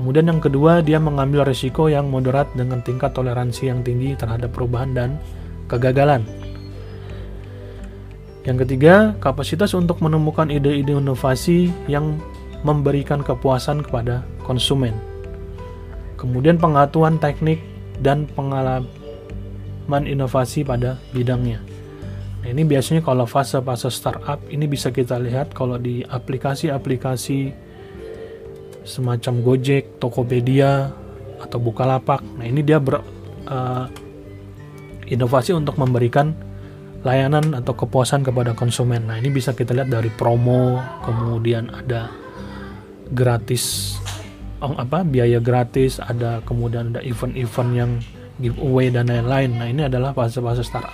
Kemudian 0.00 0.32
yang 0.32 0.40
kedua, 0.40 0.80
dia 0.80 0.96
mengambil 0.96 1.44
risiko 1.44 1.92
yang 1.92 2.08
moderat 2.08 2.48
dengan 2.56 2.80
tingkat 2.80 3.12
toleransi 3.12 3.68
yang 3.68 3.84
tinggi 3.84 4.16
terhadap 4.16 4.48
perubahan 4.48 4.96
dan 4.96 5.20
kegagalan. 5.68 6.24
Yang 8.48 8.64
ketiga, 8.64 9.12
kapasitas 9.20 9.76
untuk 9.76 10.00
menemukan 10.00 10.48
ide-ide 10.48 10.96
inovasi 10.96 11.68
yang 11.84 12.16
memberikan 12.64 13.20
kepuasan 13.20 13.84
kepada 13.84 14.24
konsumen. 14.40 14.96
Kemudian 16.16 16.56
pengetahuan 16.56 17.20
teknik 17.20 17.60
dan 18.00 18.24
pengalaman 18.32 18.88
inovasi 20.08 20.64
pada 20.64 20.96
bidangnya. 21.12 21.60
Nah, 22.40 22.48
ini 22.48 22.64
biasanya 22.64 23.04
kalau 23.04 23.28
fase-fase 23.28 23.92
startup 23.92 24.40
ini 24.48 24.64
bisa 24.64 24.88
kita 24.88 25.20
lihat 25.20 25.52
kalau 25.52 25.76
di 25.76 26.00
aplikasi-aplikasi 26.08 27.68
semacam 28.84 29.34
Gojek, 29.44 30.00
Tokopedia 30.00 30.92
atau 31.40 31.58
Bukalapak. 31.60 32.20
Nah, 32.36 32.44
ini 32.44 32.60
dia 32.60 32.76
ber 32.80 33.00
uh, 33.48 33.86
inovasi 35.08 35.56
untuk 35.56 35.80
memberikan 35.80 36.36
layanan 37.00 37.56
atau 37.56 37.72
kepuasan 37.72 38.20
kepada 38.20 38.52
konsumen. 38.52 39.08
Nah, 39.08 39.16
ini 39.16 39.32
bisa 39.32 39.56
kita 39.56 39.72
lihat 39.72 39.88
dari 39.88 40.12
promo, 40.12 40.80
kemudian 41.04 41.72
ada 41.72 42.12
gratis 43.10 43.96
oh, 44.60 44.76
apa 44.76 45.02
biaya 45.02 45.40
gratis, 45.40 45.98
ada 45.98 46.44
kemudian 46.44 46.92
ada 46.94 47.00
event-event 47.00 47.70
yang 47.72 47.90
giveaway 48.38 48.92
dan 48.92 49.08
lain-lain. 49.08 49.50
Nah, 49.56 49.66
ini 49.68 49.82
adalah 49.88 50.12
fase-fase 50.12 50.64
startup. 50.64 50.92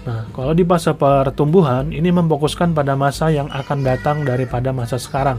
Nah, 0.00 0.26
kalau 0.32 0.56
di 0.56 0.64
fase 0.64 0.96
pertumbuhan 0.96 1.92
ini 1.92 2.08
memfokuskan 2.08 2.72
pada 2.72 2.96
masa 2.96 3.28
yang 3.28 3.52
akan 3.52 3.84
datang 3.84 4.24
daripada 4.24 4.72
masa 4.72 4.96
sekarang 4.96 5.38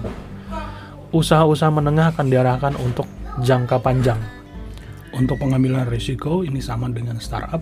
usaha-usaha 1.12 1.72
menengah 1.72 2.16
akan 2.16 2.28
diarahkan 2.32 2.74
untuk 2.80 3.08
jangka 3.44 3.84
panjang. 3.84 4.20
Untuk 5.12 5.44
pengambilan 5.44 5.92
risiko 5.92 6.48
ini 6.48 6.64
sama 6.64 6.88
dengan 6.88 7.20
startup, 7.20 7.60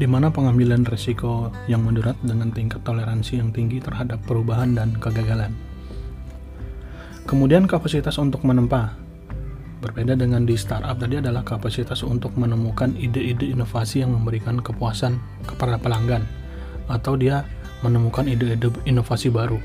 di 0.00 0.08
mana 0.08 0.32
pengambilan 0.32 0.88
risiko 0.88 1.52
yang 1.68 1.84
moderat 1.84 2.16
dengan 2.24 2.48
tingkat 2.48 2.80
toleransi 2.88 3.36
yang 3.36 3.52
tinggi 3.52 3.84
terhadap 3.84 4.16
perubahan 4.24 4.72
dan 4.72 4.96
kegagalan. 4.96 5.52
Kemudian 7.28 7.68
kapasitas 7.68 8.16
untuk 8.16 8.42
menempa. 8.48 8.96
Berbeda 9.84 10.14
dengan 10.14 10.46
di 10.46 10.54
startup 10.56 10.94
tadi 10.96 11.20
adalah 11.20 11.44
kapasitas 11.44 12.00
untuk 12.06 12.32
menemukan 12.38 12.94
ide-ide 12.96 13.50
inovasi 13.50 14.00
yang 14.00 14.14
memberikan 14.14 14.62
kepuasan 14.62 15.18
kepada 15.44 15.74
pelanggan 15.76 16.22
atau 16.86 17.18
dia 17.18 17.44
menemukan 17.82 18.24
ide-ide 18.24 18.72
inovasi 18.88 19.28
baru. 19.28 19.58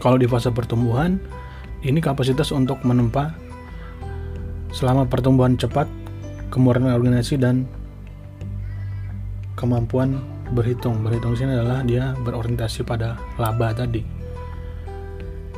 Kalau 0.00 0.16
di 0.16 0.24
fase 0.24 0.48
pertumbuhan, 0.48 1.20
ini 1.86 2.02
kapasitas 2.02 2.50
untuk 2.50 2.82
menempa 2.82 3.34
selama 4.74 5.06
pertumbuhan 5.06 5.54
cepat, 5.54 5.86
kemurahan 6.50 6.94
organisasi 6.94 7.38
dan 7.38 7.64
kemampuan 9.54 10.22
berhitung. 10.54 11.02
Berhitung 11.02 11.34
sini 11.34 11.54
adalah 11.54 11.82
dia 11.82 12.14
berorientasi 12.22 12.86
pada 12.86 13.18
laba 13.36 13.74
tadi. 13.74 14.02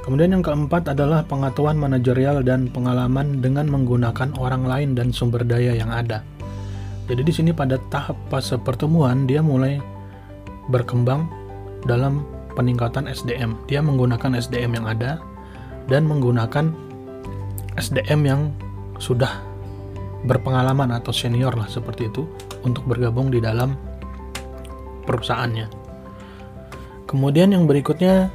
Kemudian 0.00 0.32
yang 0.32 0.44
keempat 0.44 0.96
adalah 0.96 1.20
pengetahuan 1.28 1.76
manajerial 1.76 2.40
dan 2.40 2.72
pengalaman 2.72 3.44
dengan 3.44 3.68
menggunakan 3.68 4.32
orang 4.40 4.64
lain 4.64 4.90
dan 4.96 5.12
sumber 5.12 5.44
daya 5.44 5.76
yang 5.76 5.92
ada. 5.92 6.24
Jadi 7.04 7.20
di 7.20 7.32
sini 7.34 7.50
pada 7.52 7.76
tahap 7.92 8.16
fase 8.32 8.56
pertemuan 8.56 9.28
dia 9.28 9.44
mulai 9.44 9.76
berkembang 10.72 11.28
dalam 11.84 12.24
peningkatan 12.56 13.10
SDM. 13.10 13.60
Dia 13.68 13.84
menggunakan 13.84 14.40
SDM 14.40 14.80
yang 14.80 14.86
ada 14.88 15.20
dan 15.90 16.06
menggunakan 16.06 16.70
SDM 17.74 18.20
yang 18.22 18.40
sudah 19.02 19.42
berpengalaman 20.24 20.94
atau 20.94 21.10
senior 21.10 21.52
lah 21.56 21.66
seperti 21.66 22.06
itu 22.06 22.28
untuk 22.62 22.86
bergabung 22.86 23.32
di 23.32 23.42
dalam 23.42 23.74
perusahaannya. 25.08 25.66
Kemudian 27.08 27.50
yang 27.50 27.66
berikutnya 27.66 28.30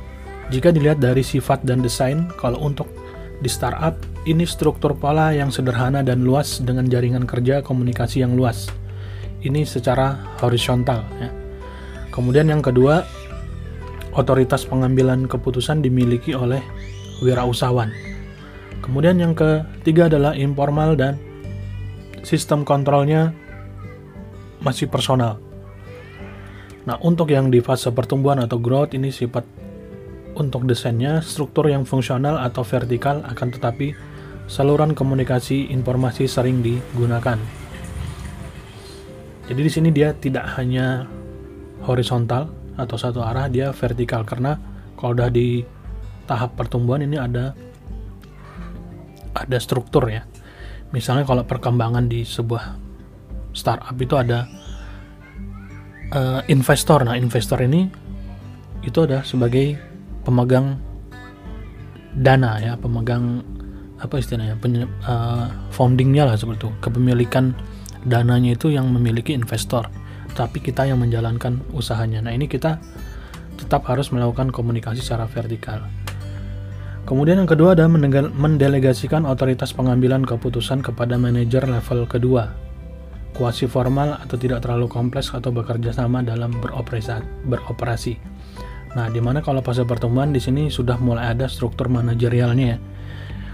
jika 0.52 0.70
dilihat 0.70 1.00
dari 1.00 1.24
sifat 1.24 1.64
dan 1.64 1.82
desain, 1.82 2.28
kalau 2.38 2.60
untuk 2.60 2.90
di 3.40 3.50
startup 3.50 3.96
ini 4.26 4.44
struktur 4.44 4.98
pola 4.98 5.32
yang 5.32 5.54
sederhana 5.54 6.02
dan 6.02 6.26
luas 6.26 6.60
dengan 6.60 6.90
jaringan 6.90 7.30
kerja 7.30 7.62
komunikasi 7.62 8.26
yang 8.26 8.34
luas. 8.34 8.68
Ini 9.46 9.62
secara 9.64 10.18
horizontal 10.42 11.06
ya. 11.22 11.30
Kemudian 12.10 12.50
yang 12.50 12.64
kedua, 12.66 13.06
otoritas 14.18 14.66
pengambilan 14.66 15.30
keputusan 15.30 15.86
dimiliki 15.86 16.34
oleh 16.34 16.64
wirausahawan. 17.24 17.92
Kemudian 18.84 19.18
yang 19.18 19.34
ketiga 19.34 20.12
adalah 20.12 20.36
informal 20.38 20.94
dan 20.94 21.18
sistem 22.26 22.66
kontrolnya 22.66 23.34
masih 24.62 24.90
personal. 24.90 25.38
Nah, 26.86 27.02
untuk 27.02 27.34
yang 27.34 27.50
di 27.50 27.62
fase 27.66 27.90
pertumbuhan 27.90 28.42
atau 28.42 28.62
growth 28.62 28.94
ini 28.94 29.10
sifat 29.10 29.42
untuk 30.38 30.70
desainnya 30.70 31.24
struktur 31.24 31.66
yang 31.66 31.88
fungsional 31.88 32.38
atau 32.38 32.62
vertikal 32.62 33.26
akan 33.26 33.50
tetapi 33.56 33.96
saluran 34.46 34.94
komunikasi 34.94 35.74
informasi 35.74 36.30
sering 36.30 36.62
digunakan. 36.62 37.40
Jadi 39.46 39.62
di 39.62 39.72
sini 39.72 39.90
dia 39.94 40.14
tidak 40.14 40.46
hanya 40.58 41.06
horizontal 41.86 42.50
atau 42.78 42.98
satu 42.98 43.22
arah, 43.22 43.50
dia 43.50 43.74
vertikal 43.74 44.26
karena 44.26 44.58
kalau 44.98 45.14
udah 45.14 45.30
di 45.30 45.62
tahap 46.26 46.58
pertumbuhan 46.58 47.06
ini 47.06 47.18
ada 47.18 47.54
ada 49.36 49.58
struktur 49.60 50.10
ya. 50.10 50.26
Misalnya 50.94 51.28
kalau 51.28 51.44
perkembangan 51.44 52.08
di 52.08 52.24
sebuah 52.24 52.78
startup 53.56 53.96
itu 54.00 54.16
ada 54.16 54.48
uh, 56.12 56.42
investor. 56.52 57.04
Nah, 57.04 57.20
investor 57.20 57.60
ini 57.64 57.90
itu 58.86 59.00
ada 59.04 59.26
sebagai 59.26 59.76
pemegang 60.24 60.78
dana 62.16 62.62
ya, 62.62 62.74
pemegang 62.80 63.42
apa 64.00 64.20
istilahnya, 64.20 64.60
pen, 64.60 64.86
uh, 64.86 65.48
foundingnya 65.72 66.28
lah 66.28 66.36
seperti 66.36 66.68
itu, 66.68 66.70
kepemilikan 66.84 67.56
dananya 68.06 68.54
itu 68.54 68.70
yang 68.70 68.92
memiliki 68.92 69.34
investor, 69.34 69.90
tapi 70.38 70.62
kita 70.62 70.86
yang 70.86 71.02
menjalankan 71.02 71.64
usahanya. 71.74 72.22
Nah 72.22 72.36
ini 72.36 72.46
kita 72.46 72.78
tetap 73.56 73.88
harus 73.90 74.12
melakukan 74.14 74.52
komunikasi 74.54 75.02
secara 75.02 75.26
vertikal. 75.26 75.88
Kemudian 77.06 77.38
yang 77.38 77.50
kedua 77.50 77.78
adalah 77.78 77.94
mendelegasikan 78.34 79.30
otoritas 79.30 79.70
pengambilan 79.78 80.26
keputusan 80.26 80.82
kepada 80.82 81.22
manajer 81.22 81.70
level 81.70 82.10
kedua, 82.10 82.50
kuasi 83.38 83.70
formal 83.70 84.18
atau 84.18 84.34
tidak 84.42 84.66
terlalu 84.66 84.90
kompleks 84.90 85.30
atau 85.30 85.54
bekerja 85.54 85.94
sama 85.94 86.26
dalam 86.26 86.50
beroperasi. 87.46 88.18
Nah, 88.98 89.12
di 89.14 89.22
mana 89.22 89.46
kalau 89.46 89.62
fase 89.62 89.86
pertumbuhan 89.86 90.34
di 90.34 90.42
sini 90.42 90.74
sudah 90.74 90.98
mulai 90.98 91.38
ada 91.38 91.46
struktur 91.46 91.94
manajerialnya 91.94 92.66
ya. 92.74 92.78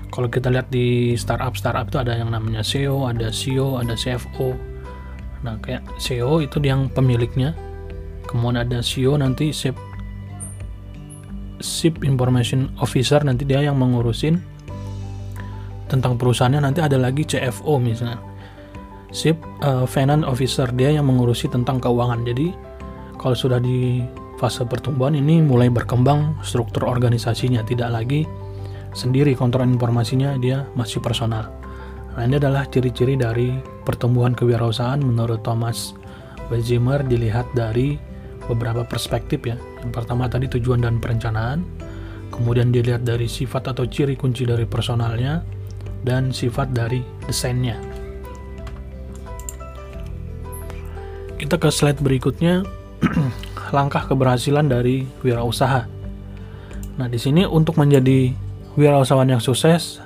Kalau 0.07 0.31
kita 0.31 0.47
lihat 0.47 0.71
di 0.71 1.19
startup 1.19 1.57
startup 1.59 1.91
itu 1.91 1.97
ada 1.99 2.15
yang 2.15 2.31
namanya 2.31 2.63
CEO, 2.63 3.03
ada 3.03 3.27
CEO, 3.35 3.83
ada 3.83 3.99
CFO. 3.99 4.55
Nah, 5.43 5.59
kayak 5.59 5.83
CEO 5.99 6.39
itu 6.39 6.55
yang 6.63 6.87
pemiliknya. 6.87 7.51
Kemudian 8.31 8.63
ada 8.63 8.79
CEO 8.79 9.19
nanti 9.19 9.51
Chief 11.61 11.93
Information 12.03 12.73
Officer 12.81 13.23
nanti 13.23 13.47
dia 13.47 13.63
yang 13.63 13.77
mengurusin 13.79 14.41
tentang 15.87 16.19
perusahaannya. 16.19 16.61
Nanti 16.61 16.79
ada 16.83 16.97
lagi 16.99 17.23
CFO 17.23 17.79
misalnya. 17.79 18.19
Chief 19.11 19.35
uh, 19.63 19.83
Finance 19.87 20.23
Officer 20.23 20.67
dia 20.71 20.95
yang 20.95 21.07
mengurusi 21.07 21.47
tentang 21.51 21.79
keuangan. 21.79 22.23
Jadi 22.23 22.51
kalau 23.19 23.35
sudah 23.35 23.59
di 23.59 24.01
fase 24.39 24.65
pertumbuhan 24.65 25.13
ini 25.13 25.43
mulai 25.43 25.67
berkembang 25.69 26.41
struktur 26.41 26.87
organisasinya. 26.89 27.61
Tidak 27.61 27.89
lagi 27.91 28.25
sendiri 28.91 29.35
kontrol 29.35 29.67
informasinya 29.67 30.35
dia 30.39 30.67
masih 30.75 30.99
personal. 31.03 31.47
Nah 32.15 32.27
ini 32.27 32.35
adalah 32.39 32.67
ciri-ciri 32.67 33.15
dari 33.15 33.55
pertumbuhan 33.87 34.35
kewirausahaan 34.35 34.99
menurut 34.99 35.43
Thomas 35.47 35.95
Benzimer 36.51 36.99
dilihat 37.07 37.47
dari 37.55 37.95
beberapa 38.51 38.83
perspektif 38.83 39.47
ya. 39.47 39.55
Yang 39.81 39.91
pertama 39.91 40.29
tadi 40.29 40.45
tujuan 40.47 40.85
dan 40.85 41.01
perencanaan, 41.01 41.65
kemudian 42.29 42.69
dilihat 42.69 43.01
dari 43.01 43.25
sifat 43.25 43.73
atau 43.73 43.85
ciri 43.89 44.13
kunci 44.13 44.45
dari 44.45 44.65
personalnya, 44.69 45.41
dan 46.01 46.33
sifat 46.33 46.73
dari 46.73 47.01
desainnya. 47.25 47.77
Kita 51.37 51.57
ke 51.57 51.69
slide 51.73 51.97
berikutnya, 52.01 52.61
langkah 53.75 54.05
keberhasilan 54.05 54.69
dari 54.69 55.09
wirausaha. 55.25 55.89
Nah, 57.01 57.07
di 57.09 57.17
sini 57.17 57.49
untuk 57.49 57.81
menjadi 57.81 58.29
wirausahawan 58.77 59.33
yang 59.33 59.41
sukses, 59.41 59.97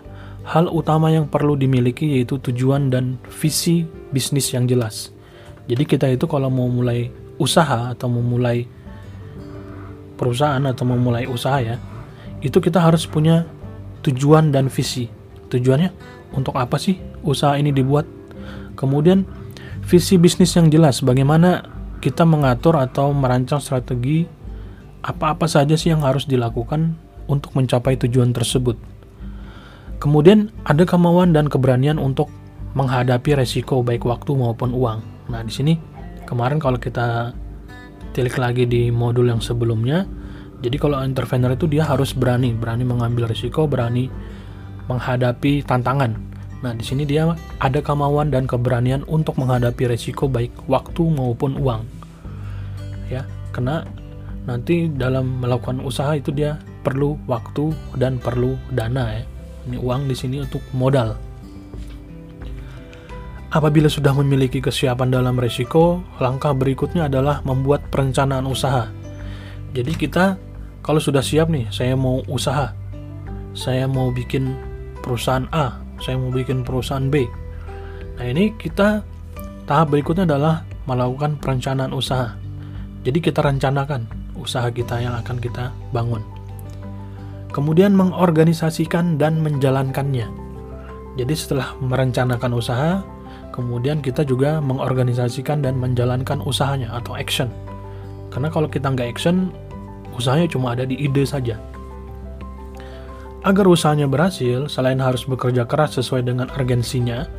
hal 0.45 0.71
utama 0.71 1.09
yang 1.11 1.27
perlu 1.27 1.57
dimiliki 1.57 2.15
yaitu 2.15 2.37
tujuan 2.39 2.93
dan 2.93 3.17
visi 3.27 3.83
bisnis 4.13 4.53
yang 4.53 4.69
jelas. 4.69 5.11
Jadi 5.65 5.83
kita 5.83 6.05
itu 6.07 6.29
kalau 6.29 6.53
mau 6.53 6.69
mulai 6.69 7.09
usaha 7.41 7.91
atau 7.91 8.07
memulai 8.07 8.69
perusahaan 10.15 10.63
atau 10.63 10.83
memulai 10.87 11.27
usaha 11.27 11.59
ya, 11.61 11.79
itu 12.41 12.57
kita 12.59 12.81
harus 12.81 13.05
punya 13.05 13.47
tujuan 14.01 14.49
dan 14.49 14.67
visi. 14.71 15.07
Tujuannya 15.51 15.91
untuk 16.33 16.57
apa 16.57 16.75
sih 16.81 16.97
usaha 17.21 17.55
ini 17.55 17.71
dibuat? 17.71 18.07
Kemudian 18.75 19.23
visi 19.85 20.19
bisnis 20.19 20.51
yang 20.57 20.67
jelas, 20.67 20.99
bagaimana 21.05 21.63
kita 22.03 22.27
mengatur 22.27 22.75
atau 22.75 23.15
merancang 23.15 23.63
strategi 23.63 24.27
apa-apa 25.05 25.45
saja 25.45 25.77
sih 25.77 25.93
yang 25.93 26.01
harus 26.01 26.25
dilakukan 26.25 26.97
untuk 27.29 27.53
mencapai 27.53 27.97
tujuan 27.97 28.33
tersebut. 28.33 28.77
Kemudian 30.01 30.51
ada 30.67 30.83
kemauan 30.83 31.31
dan 31.31 31.47
keberanian 31.47 31.97
untuk 31.97 32.29
menghadapi 32.75 33.39
resiko 33.39 33.79
baik 33.81 34.03
waktu 34.03 34.35
maupun 34.35 34.75
uang. 34.75 34.99
Nah, 35.31 35.41
di 35.41 35.53
sini 35.53 35.73
kemarin 36.27 36.59
kalau 36.59 36.77
kita 36.77 37.31
tilik 38.15 38.39
lagi 38.39 38.63
di 38.63 38.87
modul 38.87 39.27
yang 39.27 39.43
sebelumnya. 39.43 40.07
Jadi 40.63 40.79
kalau 40.79 41.03
entrepreneur 41.03 41.51
itu 41.51 41.67
dia 41.67 41.83
harus 41.83 42.15
berani 42.15 42.55
berani 42.55 42.87
mengambil 42.87 43.27
risiko 43.27 43.67
berani 43.67 44.07
menghadapi 44.87 45.67
tantangan. 45.67 46.15
Nah 46.63 46.71
di 46.71 46.81
sini 46.87 47.03
dia 47.03 47.35
ada 47.59 47.79
kemauan 47.83 48.31
dan 48.31 48.47
keberanian 48.47 49.03
untuk 49.11 49.35
menghadapi 49.35 49.91
risiko 49.91 50.31
baik 50.31 50.55
waktu 50.71 51.03
maupun 51.03 51.59
uang. 51.59 51.83
Ya 53.11 53.27
karena 53.51 53.83
nanti 54.47 54.87
dalam 54.87 55.43
melakukan 55.43 55.83
usaha 55.83 56.15
itu 56.15 56.31
dia 56.31 56.55
perlu 56.87 57.19
waktu 57.27 57.75
dan 57.99 58.15
perlu 58.23 58.55
dana 58.71 59.11
ya. 59.11 59.23
Ini 59.67 59.77
uang 59.83 60.07
di 60.07 60.15
sini 60.15 60.39
untuk 60.39 60.63
modal 60.71 61.19
Apabila 63.55 63.87
sudah 63.87 64.11
memiliki 64.11 64.59
kesiapan 64.59 65.15
dalam 65.15 65.39
risiko, 65.39 66.03
langkah 66.19 66.51
berikutnya 66.51 67.07
adalah 67.07 67.39
membuat 67.47 67.87
perencanaan 67.87 68.43
usaha. 68.51 68.91
Jadi 69.71 69.95
kita 69.95 70.35
kalau 70.83 70.99
sudah 70.99 71.23
siap 71.23 71.47
nih, 71.47 71.63
saya 71.71 71.95
mau 71.95 72.19
usaha, 72.27 72.75
saya 73.55 73.87
mau 73.87 74.11
bikin 74.11 74.59
perusahaan 74.99 75.47
A, 75.55 75.79
saya 76.03 76.19
mau 76.19 76.35
bikin 76.35 76.67
perusahaan 76.67 77.07
B. 77.07 77.23
Nah 78.19 78.27
ini 78.27 78.51
kita 78.59 79.07
tahap 79.63 79.87
berikutnya 79.87 80.27
adalah 80.27 80.67
melakukan 80.83 81.39
perencanaan 81.39 81.95
usaha. 81.95 82.35
Jadi 83.07 83.23
kita 83.23 83.39
rencanakan 83.39 84.35
usaha 84.35 84.67
kita 84.67 84.99
yang 84.99 85.15
akan 85.15 85.39
kita 85.39 85.71
bangun. 85.95 86.19
Kemudian 87.55 87.95
mengorganisasikan 87.95 89.15
dan 89.15 89.39
menjalankannya. 89.39 90.27
Jadi 91.15 91.33
setelah 91.39 91.71
merencanakan 91.79 92.51
usaha, 92.51 93.14
kemudian 93.55 94.03
kita 94.03 94.27
juga 94.27 94.59
mengorganisasikan 94.59 95.63
dan 95.63 95.79
menjalankan 95.79 96.43
usahanya 96.43 96.91
atau 96.91 97.15
action. 97.15 97.47
Karena 98.27 98.51
kalau 98.51 98.67
kita 98.67 98.91
nggak 98.91 99.15
action, 99.15 99.55
usahanya 100.11 100.51
cuma 100.51 100.75
ada 100.75 100.83
di 100.83 100.99
ide 100.99 101.23
saja. 101.23 101.55
Agar 103.47 103.63
usahanya 103.63 104.11
berhasil, 104.11 104.67
selain 104.67 104.99
harus 104.99 105.23
bekerja 105.23 105.63
keras 105.63 105.95
sesuai 105.95 106.27
dengan 106.27 106.51
urgensinya, 106.51 107.31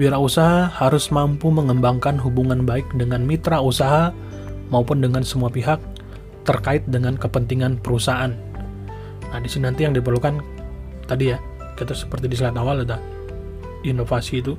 wirausaha 0.00 0.72
harus 0.80 1.12
mampu 1.12 1.52
mengembangkan 1.52 2.16
hubungan 2.16 2.64
baik 2.64 2.88
dengan 2.96 3.20
mitra 3.28 3.60
usaha 3.60 4.16
maupun 4.72 5.04
dengan 5.04 5.20
semua 5.26 5.52
pihak 5.52 5.76
terkait 6.48 6.88
dengan 6.88 7.20
kepentingan 7.20 7.84
perusahaan. 7.84 8.32
Nah, 9.28 9.38
di 9.42 9.48
sini 9.50 9.68
nanti 9.68 9.84
yang 9.84 9.92
diperlukan 9.92 10.40
tadi 11.04 11.34
ya, 11.34 11.38
kita 11.74 11.92
seperti 11.92 12.30
di 12.30 12.36
slide 12.38 12.56
awal 12.56 12.86
ada 12.86 12.96
inovasi 13.84 14.40
itu 14.40 14.54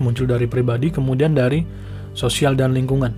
muncul 0.00 0.24
dari 0.24 0.48
pribadi 0.48 0.88
kemudian 0.88 1.36
dari 1.36 1.66
sosial 2.16 2.56
dan 2.56 2.72
lingkungan. 2.72 3.12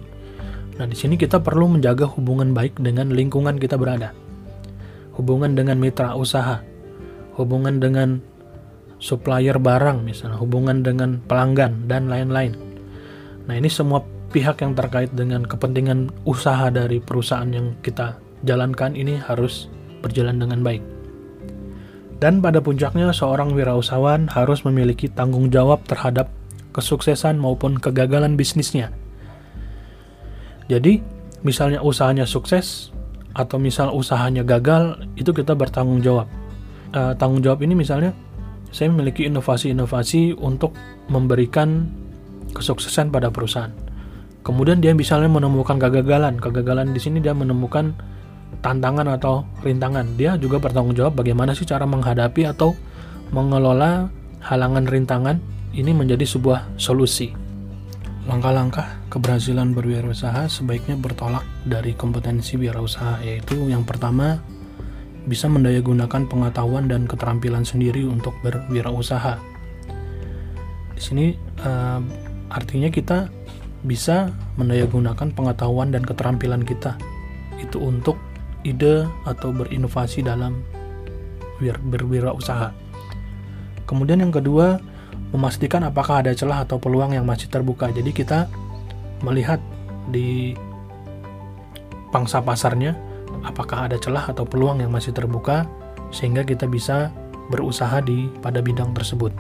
Nah, 0.75 0.87
di 0.91 0.97
sini 0.99 1.15
kita 1.15 1.39
perlu 1.39 1.71
menjaga 1.71 2.11
hubungan 2.19 2.51
baik 2.51 2.83
dengan 2.83 3.15
lingkungan 3.15 3.59
kita 3.63 3.79
berada. 3.79 4.11
Hubungan 5.15 5.55
dengan 5.55 5.79
mitra 5.79 6.19
usaha, 6.19 6.59
hubungan 7.39 7.79
dengan 7.79 8.19
supplier 8.99 9.55
barang 9.63 10.03
misalnya, 10.03 10.39
hubungan 10.43 10.83
dengan 10.83 11.23
pelanggan 11.23 11.87
dan 11.87 12.11
lain-lain. 12.11 12.59
Nah, 13.47 13.55
ini 13.55 13.71
semua 13.71 14.03
pihak 14.35 14.67
yang 14.67 14.75
terkait 14.75 15.15
dengan 15.15 15.47
kepentingan 15.47 16.11
usaha 16.27 16.67
dari 16.75 16.99
perusahaan 16.99 17.47
yang 17.47 17.79
kita 17.87 18.19
jalankan 18.43 18.99
ini 18.99 19.15
harus 19.15 19.71
berjalan 20.03 20.43
dengan 20.43 20.67
baik. 20.67 20.83
Dan 22.19 22.43
pada 22.43 22.59
puncaknya 22.59 23.15
seorang 23.15 23.55
wirausahawan 23.55 24.27
harus 24.33 24.67
memiliki 24.67 25.07
tanggung 25.07 25.55
jawab 25.55 25.85
terhadap 25.87 26.33
kesuksesan 26.75 27.39
maupun 27.39 27.79
kegagalan 27.79 28.35
bisnisnya. 28.35 28.91
Jadi, 30.67 31.01
misalnya 31.47 31.81
usahanya 31.81 32.27
sukses 32.27 32.91
atau 33.31 33.63
misal 33.63 33.95
usahanya 33.95 34.43
gagal, 34.43 35.07
itu 35.15 35.31
kita 35.31 35.55
bertanggung 35.55 36.03
jawab. 36.03 36.27
Uh, 36.95 37.15
tanggung 37.15 37.43
jawab 37.43 37.63
ini 37.63 37.75
misalnya 37.75 38.15
saya 38.75 38.91
memiliki 38.91 39.27
inovasi-inovasi 39.27 40.35
untuk 40.35 40.75
memberikan 41.07 41.87
kesuksesan 42.55 43.15
pada 43.15 43.31
perusahaan. 43.31 43.71
Kemudian 44.43 44.83
dia 44.83 44.93
misalnya 44.93 45.31
menemukan 45.31 45.79
kegagalan. 45.79 46.37
Kegagalan 46.43 46.91
di 46.91 47.01
sini 47.01 47.23
dia 47.23 47.33
menemukan 47.33 47.95
tantangan 48.61 49.09
atau 49.15 49.47
rintangan. 49.63 50.19
Dia 50.19 50.35
juga 50.37 50.59
bertanggung 50.59 50.95
jawab 50.95 51.17
bagaimana 51.19 51.55
sih 51.57 51.65
cara 51.65 51.87
menghadapi 51.87 52.51
atau 52.51 52.75
mengelola 53.33 54.11
halangan 54.45 54.85
rintangan 54.85 55.37
ini 55.75 55.91
menjadi 55.91 56.23
sebuah 56.23 56.79
solusi. 56.79 57.35
Langkah-langkah 58.25 59.05
keberhasilan 59.13 59.77
berwirausaha 59.77 60.49
sebaiknya 60.49 60.97
bertolak 60.97 61.45
dari 61.69 61.93
kompetensi 61.93 62.57
wirausaha 62.57 63.21
yaitu 63.21 63.69
yang 63.69 63.85
pertama 63.85 64.41
bisa 65.29 65.45
mendayagunakan 65.51 66.25
pengetahuan 66.29 66.89
dan 66.89 67.05
keterampilan 67.05 67.69
sendiri 67.69 68.07
untuk 68.09 68.33
berwirausaha. 68.41 69.37
Di 70.97 71.03
sini 71.03 71.27
uh, 71.61 72.01
artinya 72.49 72.89
kita 72.89 73.29
bisa 73.85 74.33
mendayagunakan 74.57 75.37
pengetahuan 75.37 75.93
dan 75.93 76.01
keterampilan 76.01 76.65
kita 76.65 76.97
itu 77.61 77.77
untuk 77.77 78.17
ide 78.65 79.05
atau 79.29 79.53
berinovasi 79.53 80.25
dalam 80.25 80.65
wir 81.61 81.77
berwirausaha. 81.77 82.73
Kemudian 83.85 84.25
yang 84.25 84.33
kedua, 84.33 84.81
memastikan 85.35 85.83
apakah 85.83 86.23
ada 86.23 86.31
celah 86.31 86.63
atau 86.63 86.79
peluang 86.79 87.19
yang 87.19 87.27
masih 87.27 87.51
terbuka. 87.51 87.91
Jadi 87.91 88.15
kita 88.15 88.47
melihat 89.27 89.59
di 90.09 90.55
pangsa 92.15 92.39
pasarnya 92.39 92.95
apakah 93.43 93.91
ada 93.91 93.99
celah 93.99 94.31
atau 94.31 94.47
peluang 94.47 94.79
yang 94.79 94.95
masih 94.95 95.11
terbuka 95.11 95.67
sehingga 96.15 96.47
kita 96.47 96.71
bisa 96.71 97.11
berusaha 97.51 97.99
di 97.99 98.31
pada 98.39 98.63
bidang 98.63 98.95
tersebut. 98.95 99.35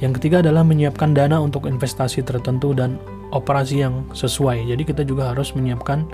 Yang 0.00 0.20
ketiga 0.20 0.40
adalah 0.40 0.64
menyiapkan 0.64 1.12
dana 1.12 1.40
untuk 1.40 1.68
investasi 1.68 2.24
tertentu 2.24 2.72
dan 2.72 2.96
operasi 3.32 3.84
yang 3.84 4.08
sesuai. 4.16 4.64
Jadi 4.64 4.82
kita 4.84 5.02
juga 5.04 5.32
harus 5.32 5.52
menyiapkan 5.52 6.08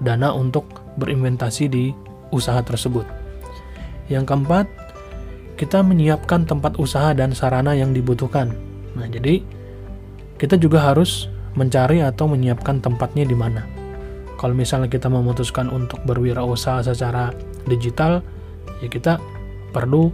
dana 0.00 0.32
untuk 0.32 0.68
berinvestasi 0.96 1.64
di 1.68 1.92
usaha 2.32 2.60
tersebut. 2.64 3.04
Yang 4.08 4.24
keempat, 4.28 4.66
kita 5.60 5.84
menyiapkan 5.84 6.48
tempat 6.48 6.80
usaha 6.80 7.12
dan 7.12 7.36
sarana 7.36 7.76
yang 7.76 7.92
dibutuhkan. 7.92 8.56
Nah, 8.96 9.04
jadi 9.04 9.44
kita 10.40 10.56
juga 10.56 10.80
harus 10.80 11.28
mencari 11.52 12.00
atau 12.00 12.32
menyiapkan 12.32 12.80
tempatnya 12.80 13.28
di 13.28 13.36
mana. 13.36 13.68
Kalau 14.40 14.56
misalnya 14.56 14.88
kita 14.88 15.12
memutuskan 15.12 15.68
untuk 15.68 16.00
berwirausaha 16.08 16.80
secara 16.80 17.36
digital, 17.68 18.24
ya 18.80 18.88
kita 18.88 19.20
perlu 19.76 20.08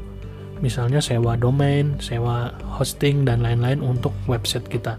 misalnya 0.59 0.99
sewa 0.99 1.39
domain, 1.39 1.95
sewa 2.03 2.51
hosting 2.67 3.23
dan 3.23 3.47
lain-lain 3.47 3.79
untuk 3.87 4.11
website 4.27 4.67
kita. 4.67 4.99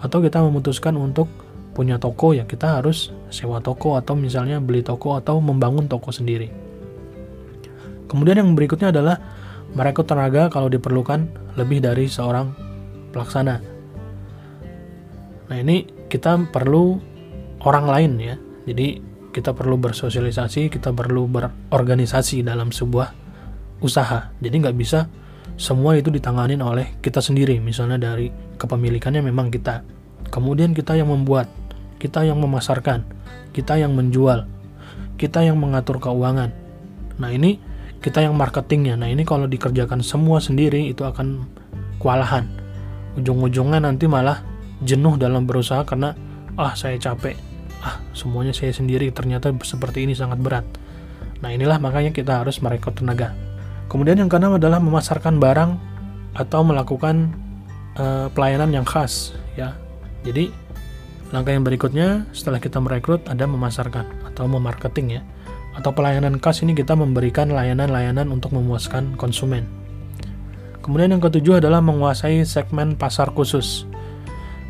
Atau 0.00 0.24
kita 0.24 0.40
memutuskan 0.40 0.96
untuk 0.96 1.28
punya 1.76 2.00
toko 2.00 2.32
ya 2.32 2.48
kita 2.48 2.80
harus 2.80 3.12
sewa 3.28 3.60
toko 3.60 4.00
atau 4.00 4.16
misalnya 4.16 4.62
beli 4.64 4.80
toko 4.80 5.20
atau 5.20 5.44
membangun 5.44 5.92
toko 5.92 6.08
sendiri. 6.08 6.48
Kemudian 8.08 8.40
yang 8.40 8.56
berikutnya 8.56 8.88
adalah 8.88 9.43
merekrut 9.74 10.06
tenaga 10.06 10.48
kalau 10.50 10.70
diperlukan 10.70 11.26
lebih 11.58 11.82
dari 11.82 12.06
seorang 12.06 12.54
pelaksana. 13.10 13.60
Nah 15.50 15.56
ini 15.60 15.86
kita 16.08 16.38
perlu 16.50 16.98
orang 17.62 17.86
lain 17.86 18.12
ya 18.18 18.36
jadi 18.64 19.00
kita 19.34 19.52
perlu 19.52 19.76
bersosialisasi, 19.76 20.72
kita 20.72 20.94
perlu 20.94 21.28
berorganisasi 21.28 22.46
dalam 22.46 22.72
sebuah 22.72 23.12
usaha. 23.82 24.32
Jadi 24.40 24.54
nggak 24.62 24.76
bisa 24.78 25.10
semua 25.58 25.98
itu 25.98 26.08
ditanganin 26.08 26.62
oleh 26.64 26.96
kita 27.02 27.20
sendiri. 27.20 27.60
Misalnya 27.60 28.00
dari 28.00 28.30
kepemilikannya 28.32 29.20
memang 29.20 29.52
kita. 29.52 29.84
Kemudian 30.32 30.72
kita 30.72 30.96
yang 30.96 31.12
membuat, 31.12 31.50
kita 32.00 32.24
yang 32.24 32.40
memasarkan, 32.40 33.04
kita 33.52 33.76
yang 33.76 33.92
menjual, 33.92 34.48
kita 35.20 35.44
yang 35.44 35.60
mengatur 35.60 36.00
keuangan. 36.00 36.54
Nah 37.20 37.30
ini 37.30 37.60
kita 38.04 38.20
yang 38.20 38.36
marketingnya. 38.36 39.00
Nah 39.00 39.08
ini 39.08 39.24
kalau 39.24 39.48
dikerjakan 39.48 40.04
semua 40.04 40.36
sendiri 40.36 40.92
itu 40.92 41.08
akan 41.08 41.48
kewalahan. 41.96 42.44
Ujung-ujungnya 43.16 43.80
nanti 43.80 44.04
malah 44.04 44.44
jenuh 44.84 45.16
dalam 45.16 45.48
berusaha 45.48 45.80
karena 45.88 46.12
ah 46.60 46.76
saya 46.76 47.00
capek 47.00 47.32
ah 47.80 47.96
semuanya 48.12 48.52
saya 48.52 48.76
sendiri 48.76 49.08
ternyata 49.08 49.48
seperti 49.64 50.04
ini 50.04 50.12
sangat 50.12 50.36
berat. 50.36 50.68
Nah 51.40 51.48
inilah 51.48 51.80
makanya 51.80 52.12
kita 52.12 52.44
harus 52.44 52.60
merekrut 52.60 53.00
tenaga. 53.00 53.32
Kemudian 53.88 54.20
yang 54.20 54.28
keenam 54.28 54.60
adalah 54.60 54.80
memasarkan 54.84 55.40
barang 55.40 55.72
atau 56.36 56.60
melakukan 56.60 57.32
uh, 57.96 58.28
pelayanan 58.36 58.68
yang 58.68 58.84
khas 58.84 59.32
ya. 59.56 59.72
Jadi 60.28 60.52
langkah 61.32 61.56
yang 61.56 61.64
berikutnya 61.64 62.28
setelah 62.36 62.60
kita 62.60 62.80
merekrut 62.84 63.24
ada 63.32 63.48
memasarkan 63.48 64.28
atau 64.28 64.44
memarketing 64.44 65.20
ya. 65.20 65.22
Atau 65.74 65.90
pelayanan 65.90 66.38
khas 66.38 66.62
ini 66.62 66.72
kita 66.72 66.94
memberikan 66.94 67.50
layanan-layanan 67.50 68.30
untuk 68.30 68.54
memuaskan 68.54 69.18
konsumen. 69.18 69.66
Kemudian 70.80 71.16
yang 71.16 71.22
ketujuh 71.22 71.58
adalah 71.64 71.80
menguasai 71.82 72.44
segmen 72.46 72.94
pasar 72.94 73.32
khusus. 73.32 73.88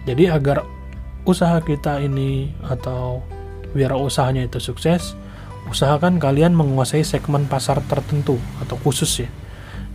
Jadi 0.09 0.31
agar 0.31 0.65
usaha 1.25 1.59
kita 1.65 2.01
ini 2.05 2.53
atau 2.65 3.25
usahanya 3.75 4.47
itu 4.47 4.63
sukses, 4.63 5.19
usahakan 5.67 6.23
kalian 6.23 6.55
menguasai 6.55 7.03
segmen 7.03 7.49
pasar 7.51 7.83
tertentu 7.91 8.39
atau 8.63 8.79
khusus 8.85 9.27
ya. 9.27 9.29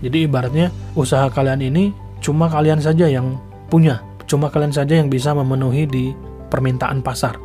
Jadi 0.04 0.28
ibaratnya 0.28 0.74
usaha 0.98 1.30
kalian 1.32 1.64
ini 1.64 1.96
cuma 2.20 2.52
kalian 2.52 2.84
saja 2.84 3.08
yang 3.08 3.40
punya, 3.72 4.04
cuma 4.28 4.52
kalian 4.52 4.74
saja 4.76 5.00
yang 5.00 5.08
bisa 5.08 5.32
memenuhi 5.32 5.88
di 5.88 6.12
permintaan 6.50 7.00
pasar. 7.06 7.38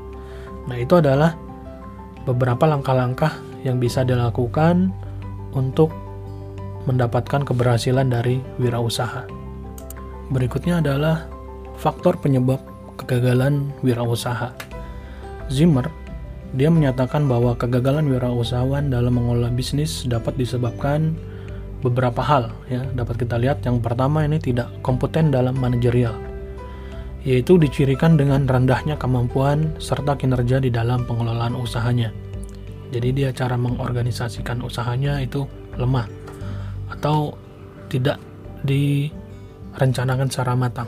Nah, 0.64 0.76
itu 0.80 0.96
adalah 0.96 1.36
beberapa 2.24 2.64
langkah-langkah 2.64 3.43
yang 3.64 3.80
bisa 3.80 4.04
dilakukan 4.04 4.92
untuk 5.56 5.90
mendapatkan 6.84 7.42
keberhasilan 7.48 8.12
dari 8.12 8.38
wirausaha. 8.60 9.24
Berikutnya 10.28 10.84
adalah 10.84 11.26
faktor 11.80 12.20
penyebab 12.20 12.60
kegagalan 13.00 13.72
wirausaha. 13.80 14.52
Zimmer 15.48 15.88
dia 16.54 16.70
menyatakan 16.70 17.26
bahwa 17.26 17.58
kegagalan 17.58 18.06
wirausahawan 18.06 18.86
dalam 18.92 19.18
mengelola 19.18 19.50
bisnis 19.50 20.06
dapat 20.06 20.38
disebabkan 20.38 21.18
beberapa 21.82 22.24
hal 22.24 22.54
ya 22.70 22.80
dapat 22.96 23.26
kita 23.26 23.36
lihat 23.36 23.60
yang 23.66 23.82
pertama 23.82 24.24
ini 24.24 24.40
tidak 24.40 24.72
kompeten 24.80 25.28
dalam 25.28 25.52
manajerial 25.58 26.16
yaitu 27.26 27.60
dicirikan 27.60 28.16
dengan 28.16 28.48
rendahnya 28.48 28.96
kemampuan 28.96 29.76
serta 29.76 30.16
kinerja 30.16 30.64
di 30.64 30.72
dalam 30.72 31.04
pengelolaan 31.04 31.52
usahanya 31.58 32.08
jadi 32.94 33.08
dia 33.10 33.30
cara 33.34 33.58
mengorganisasikan 33.58 34.62
usahanya 34.62 35.18
itu 35.18 35.50
lemah 35.74 36.06
atau 36.94 37.34
tidak 37.90 38.22
direncanakan 38.62 40.30
secara 40.30 40.54
matang 40.54 40.86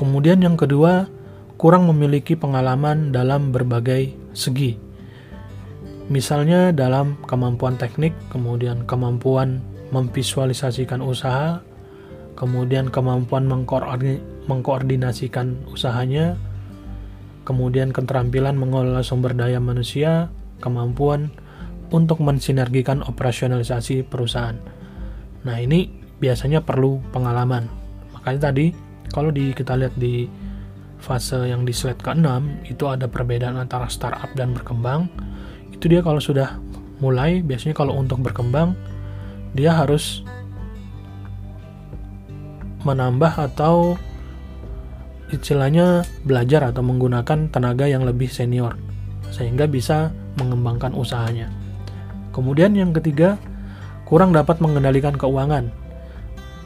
Kemudian 0.00 0.40
yang 0.40 0.56
kedua, 0.56 1.12
kurang 1.60 1.84
memiliki 1.84 2.32
pengalaman 2.32 3.12
dalam 3.12 3.52
berbagai 3.52 4.16
segi. 4.32 4.80
Misalnya 6.08 6.72
dalam 6.72 7.20
kemampuan 7.28 7.76
teknik, 7.76 8.16
kemudian 8.32 8.88
kemampuan 8.88 9.60
memvisualisasikan 9.92 11.04
usaha, 11.04 11.60
kemudian 12.32 12.88
kemampuan 12.88 13.44
mengkoordinasikan 14.48 15.68
usahanya, 15.68 16.40
kemudian 17.44 17.92
keterampilan 17.92 18.56
mengelola 18.56 19.04
sumber 19.04 19.36
daya 19.36 19.60
manusia, 19.60 20.32
kemampuan 20.60 21.32
untuk 21.90 22.22
mensinergikan 22.22 23.02
operasionalisasi 23.02 24.06
perusahaan. 24.06 24.54
Nah, 25.42 25.56
ini 25.58 25.90
biasanya 26.20 26.62
perlu 26.62 27.00
pengalaman. 27.10 27.66
Makanya 28.14 28.52
tadi 28.52 28.70
kalau 29.10 29.34
di 29.34 29.50
kita 29.56 29.74
lihat 29.74 29.96
di 29.98 30.28
fase 31.00 31.48
yang 31.48 31.64
di 31.64 31.72
slide 31.72 31.98
ke-6 32.04 32.28
itu 32.68 32.84
ada 32.86 33.08
perbedaan 33.08 33.56
antara 33.56 33.88
startup 33.88 34.30
dan 34.36 34.52
berkembang. 34.52 35.08
Itu 35.72 35.88
dia 35.88 36.04
kalau 36.04 36.20
sudah 36.20 36.60
mulai 37.00 37.40
biasanya 37.40 37.72
kalau 37.72 37.96
untuk 37.96 38.20
berkembang 38.20 38.76
dia 39.56 39.72
harus 39.72 40.22
menambah 42.84 43.32
atau 43.50 43.96
istilahnya 45.32 46.04
belajar 46.28 46.68
atau 46.68 46.84
menggunakan 46.84 47.48
tenaga 47.48 47.88
yang 47.88 48.04
lebih 48.04 48.28
senior 48.28 48.76
sehingga 49.30 49.64
bisa 49.70 50.10
mengembangkan 50.40 50.96
usahanya. 50.96 51.52
Kemudian 52.32 52.72
yang 52.72 52.96
ketiga, 52.96 53.36
kurang 54.08 54.32
dapat 54.32 54.58
mengendalikan 54.64 55.14
keuangan. 55.14 55.68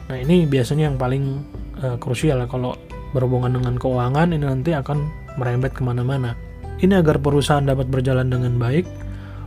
Nah, 0.07 0.17
ini 0.17 0.47
biasanya 0.47 0.89
yang 0.93 0.97
paling 0.97 1.43
uh, 1.83 1.97
krusial 1.99 2.39
ya 2.41 2.47
kalau 2.47 2.77
berhubungan 3.11 3.59
dengan 3.59 3.75
keuangan 3.75 4.31
ini 4.31 4.45
nanti 4.45 4.71
akan 4.71 5.09
merembet 5.35 5.75
ke 5.75 5.81
mana-mana. 5.83 6.33
Ini 6.79 6.99
agar 6.99 7.19
perusahaan 7.19 7.63
dapat 7.63 7.87
berjalan 7.87 8.27
dengan 8.27 8.59
baik, 8.59 8.83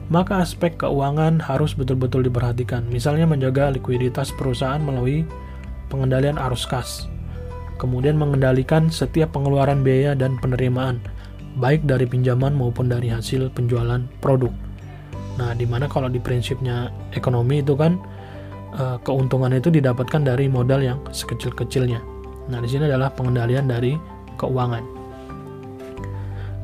maka 0.09 0.41
aspek 0.41 0.81
keuangan 0.81 1.45
harus 1.45 1.77
betul-betul 1.77 2.25
diperhatikan. 2.25 2.89
Misalnya 2.89 3.29
menjaga 3.29 3.69
likuiditas 3.69 4.33
perusahaan 4.33 4.81
melalui 4.81 5.29
pengendalian 5.93 6.41
arus 6.41 6.65
kas, 6.65 7.05
kemudian 7.77 8.17
mengendalikan 8.17 8.89
setiap 8.89 9.37
pengeluaran 9.37 9.85
biaya 9.85 10.17
dan 10.17 10.41
penerimaan, 10.41 11.01
baik 11.59 11.85
dari 11.85 12.07
pinjaman 12.07 12.55
maupun 12.55 12.87
dari 12.87 13.11
hasil 13.11 13.51
penjualan 13.53 14.01
produk. 14.23 14.55
Nah, 15.39 15.55
di 15.55 15.67
mana 15.67 15.87
kalau 15.87 16.11
di 16.11 16.19
prinsipnya 16.19 16.91
ekonomi 17.15 17.63
itu 17.63 17.75
kan 17.75 17.99
eh, 18.75 18.97
keuntungan 19.03 19.51
itu 19.55 19.71
didapatkan 19.71 20.23
dari 20.23 20.47
modal 20.47 20.83
yang 20.83 20.99
sekecil-kecilnya. 21.11 22.01
Nah, 22.49 22.59
di 22.59 22.69
sini 22.71 22.87
adalah 22.89 23.13
pengendalian 23.13 23.67
dari 23.67 23.95
keuangan. 24.39 24.83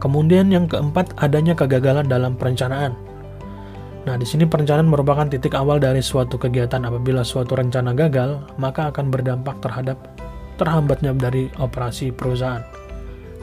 Kemudian 0.02 0.52
yang 0.52 0.68
keempat 0.68 1.16
adanya 1.16 1.56
kegagalan 1.56 2.04
dalam 2.04 2.36
perencanaan. 2.36 2.92
Nah, 4.04 4.20
di 4.20 4.26
sini 4.28 4.44
perencanaan 4.44 4.84
merupakan 4.84 5.24
titik 5.24 5.56
awal 5.56 5.80
dari 5.80 6.04
suatu 6.04 6.36
kegiatan. 6.36 6.84
Apabila 6.84 7.24
suatu 7.24 7.56
rencana 7.56 7.96
gagal, 7.96 8.36
maka 8.60 8.92
akan 8.92 9.08
berdampak 9.08 9.64
terhadap 9.64 9.96
terhambatnya 10.60 11.16
dari 11.16 11.48
operasi 11.56 12.12
perusahaan. 12.12 12.83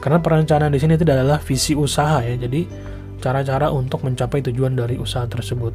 Karena 0.02 0.18
perencanaan 0.18 0.74
di 0.74 0.82
sini 0.82 0.98
itu 0.98 1.06
adalah 1.06 1.38
visi 1.38 1.78
usaha 1.78 2.18
ya, 2.26 2.34
jadi 2.34 2.66
cara-cara 3.22 3.70
untuk 3.70 4.02
mencapai 4.02 4.42
tujuan 4.50 4.74
dari 4.74 4.98
usaha 4.98 5.22
tersebut. 5.30 5.70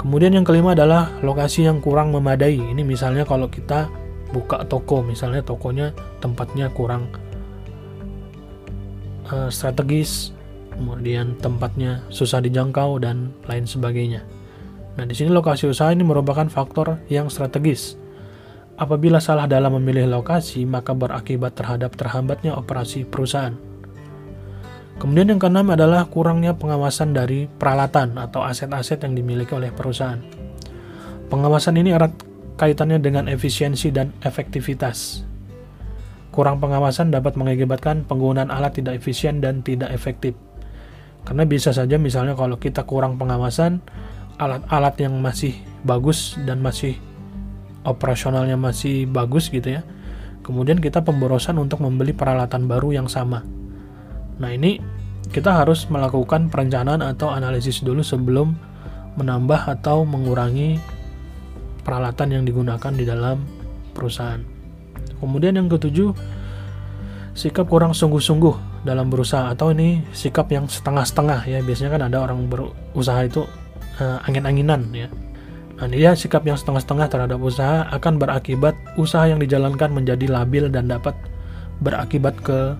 Kemudian 0.00 0.32
yang 0.32 0.48
kelima 0.48 0.72
adalah 0.72 1.12
lokasi 1.20 1.68
yang 1.68 1.84
kurang 1.84 2.08
memadai. 2.16 2.56
Ini 2.56 2.80
misalnya 2.80 3.28
kalau 3.28 3.52
kita 3.52 3.92
buka 4.32 4.64
toko, 4.64 5.04
misalnya 5.04 5.44
tokonya 5.44 5.92
tempatnya 6.24 6.72
kurang 6.72 7.12
uh, 9.28 9.52
strategis, 9.52 10.32
kemudian 10.72 11.36
tempatnya 11.36 12.00
susah 12.08 12.40
dijangkau 12.40 12.96
dan 12.96 13.36
lain 13.44 13.68
sebagainya. 13.68 14.24
Nah, 14.96 15.04
di 15.04 15.12
sini 15.12 15.28
lokasi 15.28 15.68
usaha 15.68 15.92
ini 15.92 16.00
merupakan 16.00 16.48
faktor 16.48 16.96
yang 17.12 17.28
strategis 17.28 18.00
Apabila 18.76 19.24
salah 19.24 19.48
dalam 19.48 19.80
memilih 19.80 20.04
lokasi, 20.04 20.68
maka 20.68 20.92
berakibat 20.92 21.56
terhadap 21.56 21.96
terhambatnya 21.96 22.52
operasi 22.60 23.08
perusahaan. 23.08 23.56
Kemudian 25.00 25.32
yang 25.32 25.40
keenam 25.40 25.72
adalah 25.72 26.04
kurangnya 26.08 26.56
pengawasan 26.56 27.16
dari 27.16 27.48
peralatan 27.48 28.20
atau 28.20 28.44
aset-aset 28.44 29.00
yang 29.04 29.16
dimiliki 29.16 29.52
oleh 29.56 29.72
perusahaan. 29.72 30.20
Pengawasan 31.32 31.80
ini 31.80 31.96
erat 31.96 32.12
kaitannya 32.60 33.00
dengan 33.00 33.32
efisiensi 33.32 33.92
dan 33.92 34.12
efektivitas. 34.20 35.24
Kurang 36.32 36.60
pengawasan 36.60 37.08
dapat 37.08 37.36
mengakibatkan 37.40 38.04
penggunaan 38.04 38.52
alat 38.52 38.76
tidak 38.76 39.00
efisien 39.00 39.40
dan 39.40 39.64
tidak 39.64 39.88
efektif. 39.92 40.36
Karena 41.24 41.48
bisa 41.48 41.72
saja 41.72 41.96
misalnya 41.96 42.36
kalau 42.36 42.60
kita 42.60 42.84
kurang 42.84 43.16
pengawasan, 43.16 43.80
alat-alat 44.36 45.00
yang 45.00 45.16
masih 45.16 45.56
bagus 45.80 46.36
dan 46.44 46.60
masih 46.60 47.00
operasionalnya 47.86 48.58
masih 48.58 49.06
bagus 49.06 49.48
gitu 49.48 49.78
ya. 49.78 49.82
Kemudian 50.42 50.78
kita 50.78 51.02
pemborosan 51.02 51.58
untuk 51.58 51.82
membeli 51.82 52.14
peralatan 52.14 52.66
baru 52.70 52.94
yang 52.94 53.08
sama. 53.10 53.42
Nah 54.38 54.50
ini 54.50 54.78
kita 55.30 55.62
harus 55.62 55.90
melakukan 55.90 56.50
perencanaan 56.50 57.02
atau 57.02 57.34
analisis 57.34 57.82
dulu 57.82 58.02
sebelum 58.02 58.54
menambah 59.18 59.66
atau 59.78 60.06
mengurangi 60.06 60.78
peralatan 61.82 62.30
yang 62.30 62.42
digunakan 62.46 62.92
di 62.94 63.02
dalam 63.02 63.42
perusahaan. 63.90 64.42
Kemudian 65.18 65.58
yang 65.58 65.66
ketujuh 65.66 66.14
sikap 67.34 67.66
kurang 67.66 67.96
sungguh-sungguh 67.96 68.86
dalam 68.86 69.10
berusaha 69.10 69.50
atau 69.50 69.74
ini 69.74 70.04
sikap 70.14 70.46
yang 70.52 70.70
setengah-setengah 70.70 71.42
ya. 71.48 71.58
Biasanya 71.64 71.90
kan 71.98 72.02
ada 72.06 72.18
orang 72.22 72.46
berusaha 72.46 73.18
itu 73.26 73.42
uh, 73.98 74.22
angin-anginan 74.28 74.94
ya 74.94 75.10
Dia 75.76 76.16
sikap 76.16 76.48
yang 76.48 76.56
setengah-setengah 76.56 77.08
terhadap 77.12 77.36
usaha 77.36 77.84
akan 77.92 78.16
berakibat 78.16 78.72
usaha 78.96 79.28
yang 79.28 79.36
dijalankan 79.36 79.92
menjadi 79.92 80.24
labil 80.24 80.72
dan 80.72 80.88
dapat 80.88 81.12
berakibat 81.84 82.32
ke 82.40 82.72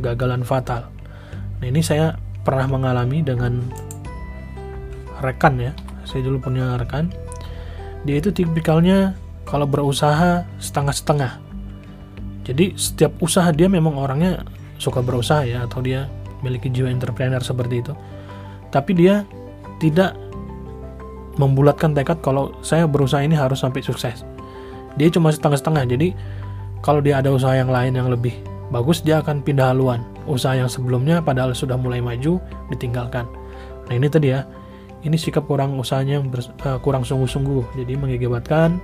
gagalan 0.00 0.40
fatal. 0.40 0.88
Nah, 1.60 1.66
ini 1.68 1.84
saya 1.84 2.16
pernah 2.48 2.64
mengalami 2.64 3.20
dengan 3.20 3.60
rekan 5.20 5.60
ya. 5.60 5.76
Saya 6.08 6.24
dulu 6.24 6.48
punya 6.48 6.80
rekan. 6.80 7.12
Dia 8.08 8.16
itu 8.16 8.32
tipikalnya 8.32 9.12
kalau 9.44 9.68
berusaha 9.68 10.48
setengah-setengah. 10.56 11.44
Jadi 12.48 12.72
setiap 12.80 13.12
usaha 13.20 13.52
dia 13.52 13.68
memang 13.68 14.00
orangnya 14.00 14.40
suka 14.80 15.04
berusaha 15.04 15.44
ya 15.44 15.68
atau 15.68 15.84
dia 15.84 16.08
memiliki 16.40 16.72
jiwa 16.72 16.88
entrepreneur 16.88 17.44
seperti 17.44 17.84
itu. 17.84 17.92
Tapi 18.72 18.96
dia 18.96 19.28
tidak 19.76 20.16
membulatkan 21.38 21.94
tekad 21.94 22.18
kalau 22.20 22.52
saya 22.60 22.84
berusaha 22.84 23.22
ini 23.22 23.38
harus 23.38 23.62
sampai 23.62 23.80
sukses. 23.80 24.26
Dia 24.98 25.08
cuma 25.14 25.30
setengah-setengah, 25.30 25.84
jadi 25.86 26.08
kalau 26.82 26.98
dia 26.98 27.22
ada 27.22 27.30
usaha 27.30 27.54
yang 27.54 27.70
lain 27.70 27.94
yang 27.94 28.10
lebih 28.10 28.34
bagus, 28.74 29.00
dia 29.00 29.22
akan 29.22 29.40
pindah 29.46 29.70
haluan. 29.70 30.02
Usaha 30.26 30.58
yang 30.58 30.68
sebelumnya 30.68 31.22
padahal 31.22 31.54
sudah 31.54 31.78
mulai 31.78 32.02
maju, 32.02 32.42
ditinggalkan. 32.68 33.24
Nah 33.86 33.94
ini 33.94 34.10
tadi 34.10 34.34
ya, 34.34 34.44
ini 35.06 35.14
sikap 35.14 35.46
kurang 35.46 35.78
usahanya 35.78 36.18
yang 36.18 36.26
uh, 36.34 36.78
kurang 36.82 37.06
sungguh-sungguh, 37.06 37.78
jadi 37.78 37.94
mengakibatkan 37.94 38.82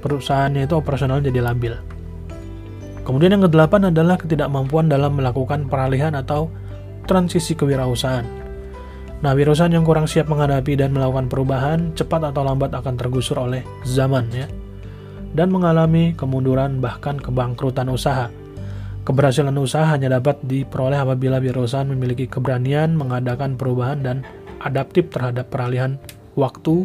perusahaannya 0.00 0.70
itu 0.70 0.74
operasional 0.78 1.18
jadi 1.18 1.42
labil. 1.42 1.74
Kemudian 3.02 3.38
yang 3.38 3.44
kedelapan 3.46 3.90
adalah 3.90 4.18
ketidakmampuan 4.18 4.90
dalam 4.90 5.18
melakukan 5.18 5.66
peralihan 5.66 6.14
atau 6.14 6.50
transisi 7.06 7.54
kewirausahaan. 7.54 8.45
Nah, 9.24 9.32
wirausahaan 9.32 9.72
yang 9.72 9.86
kurang 9.86 10.04
siap 10.04 10.28
menghadapi 10.28 10.76
dan 10.76 10.92
melakukan 10.92 11.32
perubahan 11.32 11.96
cepat 11.96 12.32
atau 12.32 12.44
lambat 12.44 12.76
akan 12.76 13.00
tergusur 13.00 13.40
oleh 13.40 13.64
zaman 13.88 14.28
ya. 14.28 14.44
Dan 15.32 15.48
mengalami 15.52 16.12
kemunduran 16.12 16.84
bahkan 16.84 17.16
kebangkrutan 17.16 17.88
usaha. 17.88 18.28
Keberhasilan 19.06 19.56
usaha 19.56 19.86
hanya 19.88 20.20
dapat 20.20 20.42
diperoleh 20.44 20.98
apabila 20.98 21.40
wirausahaan 21.40 21.88
memiliki 21.88 22.28
keberanian 22.28 22.92
mengadakan 22.92 23.56
perubahan 23.56 24.02
dan 24.04 24.16
adaptif 24.60 25.08
terhadap 25.08 25.48
peralihan 25.48 25.96
waktu, 26.34 26.84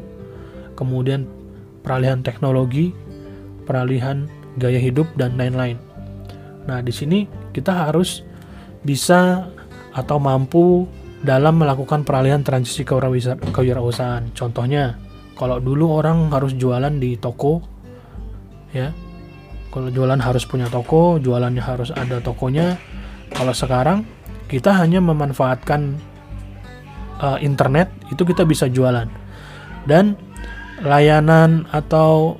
kemudian 0.77 1.27
peralihan 1.81 2.21
teknologi, 2.21 2.93
peralihan 3.65 4.29
gaya 4.55 4.79
hidup 4.79 5.09
dan 5.17 5.35
lain-lain. 5.35 5.79
Nah, 6.69 6.79
di 6.79 6.93
sini 6.93 7.25
kita 7.51 7.73
harus 7.73 8.21
bisa 8.85 9.49
atau 9.91 10.17
mampu 10.21 10.87
dalam 11.21 11.61
melakukan 11.61 12.01
peralihan 12.01 12.41
transisi 12.41 12.81
kewirausahaan. 12.85 14.33
Contohnya, 14.33 14.97
kalau 15.37 15.61
dulu 15.61 16.01
orang 16.01 16.33
harus 16.33 16.57
jualan 16.57 16.91
di 16.97 17.17
toko, 17.17 17.61
ya, 18.73 18.89
kalau 19.69 19.87
jualan 19.93 20.19
harus 20.19 20.43
punya 20.49 20.67
toko, 20.67 21.21
jualannya 21.21 21.61
harus 21.61 21.89
ada 21.93 22.19
tokonya. 22.19 22.75
Kalau 23.31 23.55
sekarang 23.55 24.03
kita 24.51 24.75
hanya 24.75 24.99
memanfaatkan 24.99 25.95
uh, 27.23 27.39
internet, 27.39 27.87
itu 28.11 28.27
kita 28.27 28.43
bisa 28.43 28.67
jualan 28.67 29.07
dan 29.85 30.17
layanan 30.81 31.69
atau 31.69 32.37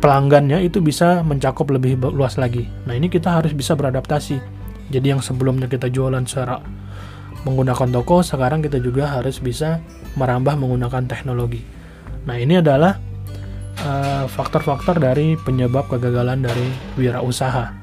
pelanggannya 0.00 0.64
itu 0.64 0.80
bisa 0.80 1.20
mencakup 1.20 1.68
lebih 1.68 2.00
luas 2.00 2.40
lagi. 2.40 2.64
Nah 2.88 2.96
ini 2.96 3.12
kita 3.12 3.36
harus 3.36 3.52
bisa 3.52 3.76
beradaptasi. 3.76 4.40
Jadi 4.90 5.06
yang 5.12 5.22
sebelumnya 5.22 5.68
kita 5.70 5.86
jualan 5.92 6.24
secara 6.26 6.58
menggunakan 7.44 7.88
toko, 7.88 8.20
sekarang 8.20 8.60
kita 8.60 8.76
juga 8.80 9.08
harus 9.08 9.40
bisa 9.40 9.80
merambah 10.16 10.56
menggunakan 10.60 11.08
teknologi. 11.08 11.64
Nah, 12.28 12.36
ini 12.36 12.60
adalah 12.60 13.00
eh, 13.80 14.24
faktor-faktor 14.28 15.00
uh, 15.00 15.02
dari 15.12 15.40
penyebab 15.40 15.88
kegagalan 15.88 16.44
dari 16.44 16.68
wirausaha. 17.00 17.80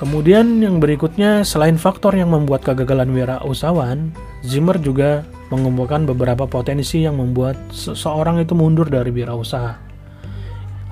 Kemudian 0.00 0.58
yang 0.58 0.82
berikutnya, 0.82 1.46
selain 1.46 1.78
faktor 1.78 2.18
yang 2.18 2.34
membuat 2.34 2.66
kegagalan 2.66 3.14
wirausahawan, 3.14 4.10
Zimmer 4.42 4.74
juga 4.82 5.22
mengumpulkan 5.54 6.08
beberapa 6.08 6.48
potensi 6.50 7.06
yang 7.06 7.22
membuat 7.22 7.54
seseorang 7.70 8.42
itu 8.42 8.56
mundur 8.58 8.90
dari 8.90 9.14
wirausaha. 9.14 9.78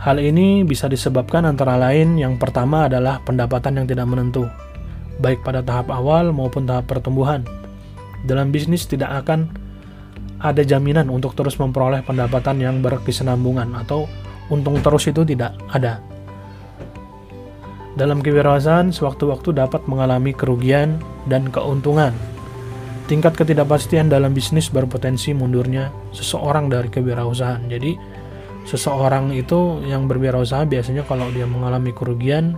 Hal 0.00 0.16
ini 0.22 0.62
bisa 0.62 0.86
disebabkan 0.86 1.42
antara 1.42 1.74
lain 1.74 2.22
yang 2.22 2.38
pertama 2.38 2.86
adalah 2.86 3.18
pendapatan 3.26 3.82
yang 3.82 3.86
tidak 3.90 4.06
menentu 4.06 4.46
baik 5.20 5.44
pada 5.44 5.60
tahap 5.60 5.92
awal 5.92 6.32
maupun 6.32 6.64
tahap 6.64 6.88
pertumbuhan. 6.88 7.44
Dalam 8.24 8.50
bisnis 8.52 8.88
tidak 8.88 9.24
akan 9.24 9.48
ada 10.40 10.64
jaminan 10.64 11.12
untuk 11.12 11.36
terus 11.36 11.60
memperoleh 11.60 12.00
pendapatan 12.00 12.60
yang 12.60 12.80
berkesinambungan 12.80 13.76
atau 13.76 14.08
untung 14.48 14.80
terus 14.80 15.06
itu 15.08 15.22
tidak 15.22 15.52
ada. 15.68 16.00
Dalam 18.00 18.24
kewirausahaan, 18.24 18.88
sewaktu-waktu 18.88 19.52
dapat 19.52 19.84
mengalami 19.84 20.32
kerugian 20.32 20.96
dan 21.28 21.52
keuntungan. 21.52 22.16
Tingkat 23.10 23.34
ketidakpastian 23.34 24.06
dalam 24.06 24.30
bisnis 24.30 24.70
berpotensi 24.70 25.34
mundurnya 25.34 25.90
seseorang 26.14 26.70
dari 26.70 26.86
kewirausahaan. 26.88 27.60
Jadi, 27.66 27.98
seseorang 28.64 29.34
itu 29.34 29.82
yang 29.84 30.06
berwirausaha 30.06 30.64
biasanya 30.64 31.02
kalau 31.04 31.26
dia 31.34 31.44
mengalami 31.44 31.90
kerugian, 31.90 32.54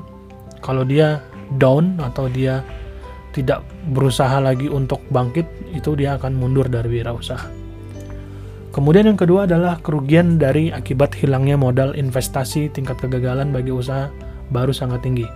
kalau 0.61 0.85
dia 0.85 1.25
down 1.57 1.99
atau 2.01 2.29
dia 2.29 2.65
tidak 3.33 3.65
berusaha 3.89 4.39
lagi 4.39 4.69
untuk 4.69 5.01
bangkit, 5.09 5.45
itu 5.73 5.97
dia 5.97 6.21
akan 6.21 6.37
mundur 6.37 6.69
dari 6.69 7.01
wirausaha. 7.01 7.49
Kemudian 8.73 9.05
yang 9.05 9.21
kedua 9.21 9.45
adalah 9.45 9.81
kerugian 9.85 10.41
dari 10.41 10.73
akibat 10.73 11.13
hilangnya 11.21 11.61
modal 11.61 11.93
investasi 11.93 12.73
tingkat 12.73 12.97
kegagalan 13.05 13.53
bagi 13.53 13.69
usaha 13.69 14.09
baru 14.49 14.73
sangat 14.73 15.05
tinggi. 15.05 15.29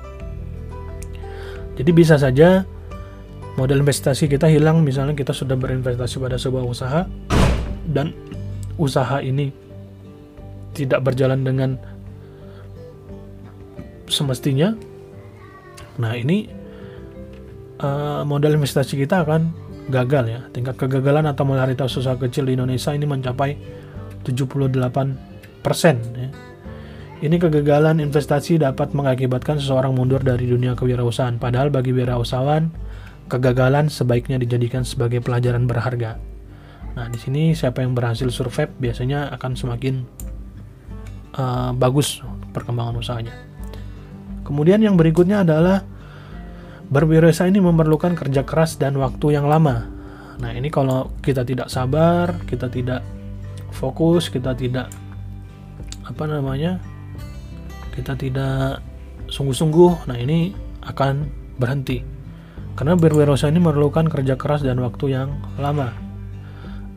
Jadi 1.76 1.90
bisa 1.92 2.16
saja 2.16 2.64
modal 3.60 3.84
investasi 3.84 4.32
kita 4.32 4.48
hilang 4.48 4.80
misalnya 4.80 5.12
kita 5.12 5.36
sudah 5.36 5.52
berinvestasi 5.52 6.16
pada 6.16 6.40
sebuah 6.40 6.64
usaha 6.64 7.04
dan 7.92 8.16
usaha 8.80 9.20
ini 9.20 9.52
tidak 10.72 11.04
berjalan 11.04 11.44
dengan 11.44 11.76
semestinya. 14.08 14.95
Nah, 15.96 16.12
ini 16.16 16.48
uh, 17.80 18.22
modal 18.24 18.56
investasi 18.56 18.96
kita 19.00 19.24
akan 19.24 19.52
gagal 19.88 20.24
ya. 20.28 20.40
Tingkat 20.50 20.76
kegagalan 20.76 21.26
atau 21.30 21.46
mortalitas 21.46 21.94
usaha 21.96 22.18
kecil 22.18 22.48
di 22.48 22.58
Indonesia 22.58 22.92
ini 22.92 23.06
mencapai 23.06 23.50
78% 24.24 25.14
ya. 26.18 26.30
Ini 27.16 27.40
kegagalan 27.40 28.04
investasi 28.04 28.60
dapat 28.60 28.92
mengakibatkan 28.92 29.56
seseorang 29.56 29.96
mundur 29.96 30.20
dari 30.20 30.44
dunia 30.44 30.76
kewirausahaan. 30.76 31.40
Padahal 31.40 31.72
bagi 31.72 31.96
wirausahawan, 31.96 32.68
kegagalan 33.32 33.88
sebaiknya 33.88 34.36
dijadikan 34.36 34.84
sebagai 34.84 35.24
pelajaran 35.24 35.64
berharga. 35.64 36.20
Nah, 36.92 37.08
di 37.08 37.16
sini 37.16 37.56
siapa 37.56 37.80
yang 37.80 37.96
berhasil 37.96 38.28
survive 38.28 38.68
biasanya 38.76 39.32
akan 39.32 39.52
semakin 39.56 40.04
uh, 41.40 41.72
bagus 41.72 42.20
perkembangan 42.52 43.00
usahanya. 43.00 43.45
Kemudian 44.46 44.78
yang 44.78 44.94
berikutnya 44.94 45.42
adalah 45.42 45.82
berwirausaha 46.86 47.50
ini 47.50 47.58
memerlukan 47.58 48.14
kerja 48.14 48.46
keras 48.46 48.78
dan 48.78 48.94
waktu 49.02 49.34
yang 49.34 49.50
lama. 49.50 49.90
Nah, 50.38 50.54
ini 50.54 50.70
kalau 50.70 51.10
kita 51.18 51.42
tidak 51.42 51.66
sabar, 51.66 52.38
kita 52.46 52.70
tidak 52.70 53.02
fokus, 53.74 54.30
kita 54.30 54.54
tidak 54.54 54.86
apa 56.06 56.24
namanya? 56.30 56.78
kita 57.96 58.12
tidak 58.12 58.84
sungguh-sungguh, 59.32 60.04
nah 60.04 60.20
ini 60.20 60.52
akan 60.84 61.24
berhenti. 61.56 62.04
Karena 62.76 62.92
berwirausaha 62.92 63.48
ini 63.48 63.56
memerlukan 63.56 64.12
kerja 64.12 64.36
keras 64.36 64.60
dan 64.60 64.76
waktu 64.84 65.16
yang 65.16 65.32
lama. 65.56 65.96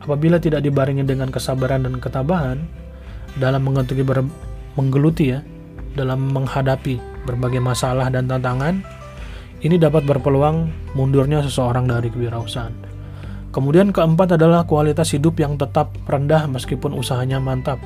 Apabila 0.04 0.36
tidak 0.36 0.60
dibarengi 0.60 1.00
dengan 1.08 1.32
kesabaran 1.32 1.88
dan 1.88 1.96
ketabahan 1.96 2.68
dalam 3.40 3.64
menggeluti, 3.64 3.96
menggeluti 4.76 5.24
ya, 5.32 5.40
dalam 5.96 6.28
menghadapi 6.28 7.09
berbagai 7.24 7.60
masalah 7.60 8.08
dan 8.08 8.28
tantangan, 8.28 8.84
ini 9.60 9.76
dapat 9.76 10.08
berpeluang 10.08 10.72
mundurnya 10.96 11.44
seseorang 11.44 11.84
dari 11.84 12.08
kewirausahaan. 12.08 12.72
Kemudian 13.50 13.90
keempat 13.90 14.38
adalah 14.38 14.62
kualitas 14.62 15.10
hidup 15.10 15.36
yang 15.42 15.58
tetap 15.58 15.90
rendah 16.06 16.46
meskipun 16.46 16.94
usahanya 16.94 17.42
mantap. 17.42 17.82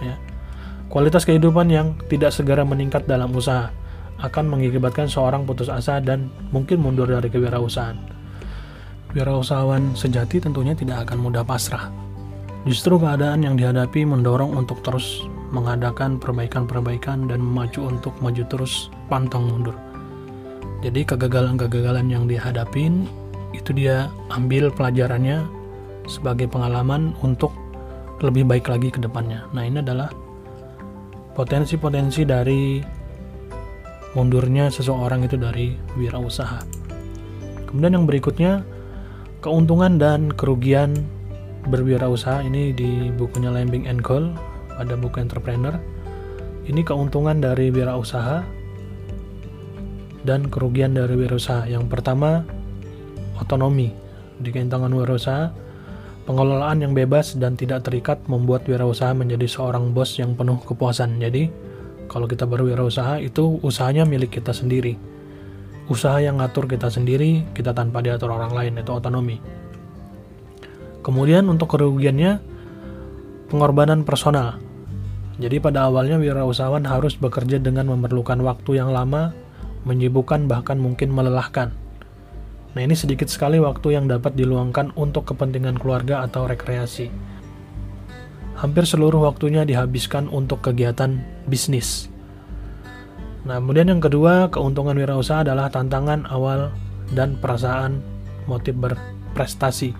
Ya. 0.00 0.16
Kualitas 0.88 1.28
kehidupan 1.28 1.68
yang 1.68 1.94
tidak 2.08 2.32
segera 2.32 2.64
meningkat 2.64 3.04
dalam 3.04 3.28
usaha 3.36 3.68
akan 4.22 4.44
mengakibatkan 4.48 5.10
seorang 5.10 5.44
putus 5.44 5.68
asa 5.68 6.00
dan 6.00 6.32
mungkin 6.48 6.80
mundur 6.80 7.10
dari 7.10 7.28
kewirausahaan. 7.28 7.98
Wirausahawan 9.12 9.92
sejati 9.92 10.40
tentunya 10.40 10.72
tidak 10.72 11.04
akan 11.04 11.20
mudah 11.20 11.44
pasrah. 11.44 11.92
Justru 12.64 12.96
keadaan 12.96 13.44
yang 13.44 13.54
dihadapi 13.60 14.08
mendorong 14.08 14.56
untuk 14.56 14.80
terus 14.80 15.20
mengadakan 15.52 16.16
perbaikan-perbaikan 16.16 17.28
dan 17.28 17.38
memacu 17.44 17.84
untuk 17.84 18.16
maju 18.24 18.42
terus 18.48 18.88
pantang 19.12 19.46
mundur. 19.46 19.76
Jadi 20.82 21.06
kegagalan-kegagalan 21.06 22.10
yang 22.10 22.24
dihadapin 22.26 23.06
itu 23.54 23.70
dia 23.76 24.10
ambil 24.32 24.72
pelajarannya 24.72 25.44
sebagai 26.10 26.50
pengalaman 26.50 27.14
untuk 27.22 27.54
lebih 28.24 28.48
baik 28.48 28.66
lagi 28.66 28.88
ke 28.90 28.98
depannya. 28.98 29.46
Nah, 29.54 29.62
ini 29.62 29.78
adalah 29.78 30.10
potensi-potensi 31.36 32.26
dari 32.26 32.82
mundurnya 34.16 34.72
seseorang 34.72 35.24
itu 35.28 35.36
dari 35.38 35.76
wirausaha. 35.96 36.60
Kemudian 37.68 38.02
yang 38.02 38.06
berikutnya 38.08 38.66
keuntungan 39.40 39.96
dan 39.96 40.28
kerugian 40.32 40.96
berwirausaha 41.66 42.42
ini 42.42 42.74
di 42.74 43.08
bukunya 43.14 43.48
Lambing 43.48 43.86
and 43.86 44.02
Cole 44.02 44.34
pada 44.78 44.94
buku 44.96 45.20
entrepreneur. 45.22 45.74
Ini 46.62 46.80
keuntungan 46.86 47.42
dari 47.42 47.74
wirausaha 47.74 48.46
dan 50.22 50.46
kerugian 50.46 50.94
dari 50.94 51.18
wirausaha. 51.18 51.66
Yang 51.66 51.90
pertama 51.90 52.46
otonomi 53.38 53.90
di 54.38 54.50
tangan 54.50 54.94
wirausaha 54.94 55.62
Pengelolaan 56.22 56.78
yang 56.78 56.94
bebas 56.94 57.34
dan 57.34 57.58
tidak 57.58 57.82
terikat 57.82 58.22
membuat 58.30 58.62
wirausaha 58.70 59.10
menjadi 59.10 59.42
seorang 59.50 59.90
bos 59.90 60.22
yang 60.22 60.38
penuh 60.38 60.54
kepuasan. 60.62 61.18
Jadi, 61.18 61.50
kalau 62.06 62.30
kita 62.30 62.46
berwirausaha 62.46 63.18
itu 63.18 63.58
usahanya 63.58 64.06
milik 64.06 64.38
kita 64.38 64.54
sendiri. 64.54 64.94
Usaha 65.90 66.22
yang 66.22 66.38
ngatur 66.38 66.70
kita 66.70 66.86
sendiri, 66.94 67.42
kita 67.58 67.74
tanpa 67.74 68.06
diatur 68.06 68.30
orang 68.30 68.54
lain, 68.54 68.78
itu 68.78 68.94
otonomi. 68.94 69.42
Kemudian 71.02 71.50
untuk 71.50 71.74
kerugiannya, 71.74 72.38
pengorbanan 73.52 74.08
personal. 74.08 74.56
Jadi 75.36 75.60
pada 75.60 75.92
awalnya 75.92 76.16
wirausahawan 76.16 76.88
harus 76.88 77.20
bekerja 77.20 77.60
dengan 77.60 77.92
memerlukan 77.92 78.40
waktu 78.40 78.80
yang 78.80 78.88
lama, 78.88 79.36
menyibukkan 79.84 80.48
bahkan 80.48 80.80
mungkin 80.80 81.12
melelahkan. 81.12 81.76
Nah, 82.72 82.80
ini 82.80 82.96
sedikit 82.96 83.28
sekali 83.28 83.60
waktu 83.60 84.00
yang 84.00 84.08
dapat 84.08 84.32
diluangkan 84.32 84.96
untuk 84.96 85.28
kepentingan 85.28 85.76
keluarga 85.76 86.24
atau 86.24 86.48
rekreasi. 86.48 87.12
Hampir 88.56 88.88
seluruh 88.88 89.28
waktunya 89.28 89.68
dihabiskan 89.68 90.32
untuk 90.32 90.64
kegiatan 90.64 91.20
bisnis. 91.44 92.08
Nah, 93.44 93.60
kemudian 93.60 93.92
yang 93.92 94.00
kedua, 94.00 94.48
keuntungan 94.48 94.96
wirausaha 94.96 95.44
adalah 95.44 95.68
tantangan 95.68 96.24
awal 96.32 96.72
dan 97.12 97.36
perasaan 97.36 98.00
motif 98.48 98.72
berprestasi. 98.78 99.92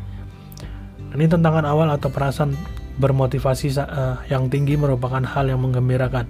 Ini 1.12 1.28
tantangan 1.28 1.68
awal 1.68 1.92
atau 1.92 2.08
perasaan 2.08 2.56
bermotivasi 3.00 3.72
uh, 3.80 4.20
yang 4.28 4.52
tinggi 4.52 4.76
merupakan 4.76 5.22
hal 5.22 5.48
yang 5.48 5.60
menggembirakan. 5.64 6.28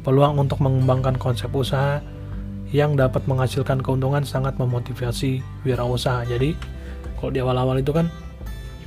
Peluang 0.00 0.40
untuk 0.40 0.64
mengembangkan 0.64 1.20
konsep 1.20 1.52
usaha 1.52 2.00
yang 2.72 2.94
dapat 2.96 3.26
menghasilkan 3.26 3.84
keuntungan 3.84 4.24
sangat 4.24 4.56
memotivasi 4.56 5.44
wirausaha. 5.64 6.24
Jadi 6.24 6.56
kalau 7.20 7.30
di 7.32 7.38
awal-awal 7.42 7.80
itu 7.80 7.92
kan 7.92 8.08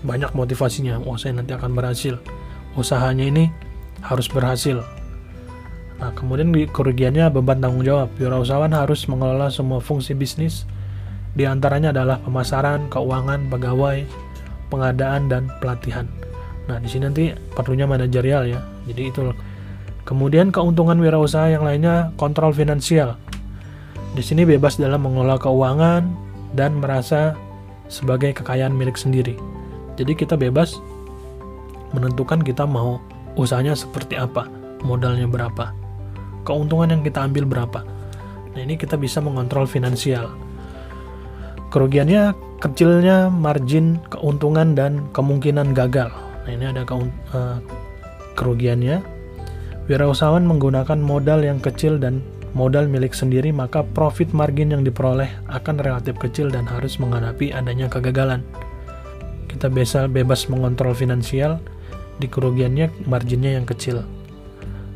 banyak 0.03 0.31
motivasinya, 0.35 0.99
oh 1.05 1.15
saya 1.15 1.39
nanti 1.39 1.55
akan 1.55 1.71
berhasil. 1.77 2.17
Usahanya 2.73 3.29
ini 3.29 3.45
harus 4.01 4.25
berhasil. 4.27 4.81
Nah, 6.01 6.11
kemudian 6.17 6.51
di 6.51 6.67
kerugiannya 6.67 7.29
beban 7.31 7.61
tanggung 7.61 7.85
jawab. 7.85 8.11
Wirausahawan 8.17 8.73
harus 8.73 9.05
mengelola 9.07 9.47
semua 9.53 9.79
fungsi 9.79 10.17
bisnis. 10.17 10.67
Di 11.37 11.47
antaranya 11.47 11.95
adalah 11.95 12.19
pemasaran, 12.19 12.91
keuangan, 12.91 13.47
pegawai, 13.47 14.03
pengadaan 14.67 15.29
dan 15.31 15.47
pelatihan. 15.61 16.09
Nah, 16.69 16.79
di 16.79 16.87
sini 16.87 17.03
nanti 17.09 17.31
perlunya 17.55 17.83
manajerial 17.83 18.47
ya. 18.47 18.59
Jadi 18.87 19.01
itu. 19.09 19.23
Kemudian 20.03 20.51
keuntungan 20.51 20.99
wirausaha 20.99 21.47
yang 21.47 21.63
lainnya 21.63 22.11
kontrol 22.19 22.51
finansial. 22.51 23.15
Di 24.13 24.21
sini 24.21 24.43
bebas 24.43 24.75
dalam 24.75 25.07
mengelola 25.07 25.39
keuangan 25.39 26.03
dan 26.53 26.77
merasa 26.83 27.39
sebagai 27.87 28.35
kekayaan 28.35 28.75
milik 28.75 28.99
sendiri. 28.99 29.39
Jadi 29.95 30.13
kita 30.13 30.35
bebas 30.35 30.77
menentukan 31.93 32.41
kita 32.41 32.65
mau 32.65 32.99
usahanya 33.37 33.77
seperti 33.77 34.17
apa, 34.17 34.49
modalnya 34.81 35.29
berapa, 35.29 35.73
keuntungan 36.45 36.89
yang 36.89 37.01
kita 37.05 37.25
ambil 37.25 37.45
berapa. 37.45 37.85
Nah 38.53 38.61
ini 38.61 38.77
kita 38.77 38.97
bisa 38.97 39.21
mengontrol 39.21 39.65
finansial. 39.65 40.33
Kerugiannya 41.73 42.37
kecilnya 42.61 43.33
margin 43.33 43.97
keuntungan 44.13 44.77
dan 44.77 45.09
kemungkinan 45.09 45.73
gagal. 45.73 46.13
Nah 46.43 46.51
ini 46.51 46.65
ada 46.69 46.83
uh, 46.87 47.57
kerugiannya. 48.35 48.99
Wirausahawan 49.87 50.47
menggunakan 50.47 50.95
modal 50.99 51.43
yang 51.43 51.59
kecil 51.59 51.99
dan 51.99 52.23
modal 52.55 52.87
milik 52.87 53.11
sendiri, 53.11 53.51
maka 53.51 53.83
profit 53.83 54.31
margin 54.31 54.71
yang 54.71 54.87
diperoleh 54.87 55.27
akan 55.51 55.81
relatif 55.83 56.15
kecil 56.21 56.47
dan 56.47 56.63
harus 56.63 57.01
menghadapi 57.01 57.51
adanya 57.51 57.91
kegagalan. 57.91 58.43
kita 59.53 59.69
bisa 59.69 60.09
bebas 60.09 60.49
mengontrol 60.49 60.97
finansial, 60.97 61.61
di 62.17 62.25
kerugiannya 62.29 63.05
marginnya 63.09 63.57
yang 63.57 63.65
kecil. 63.65 64.01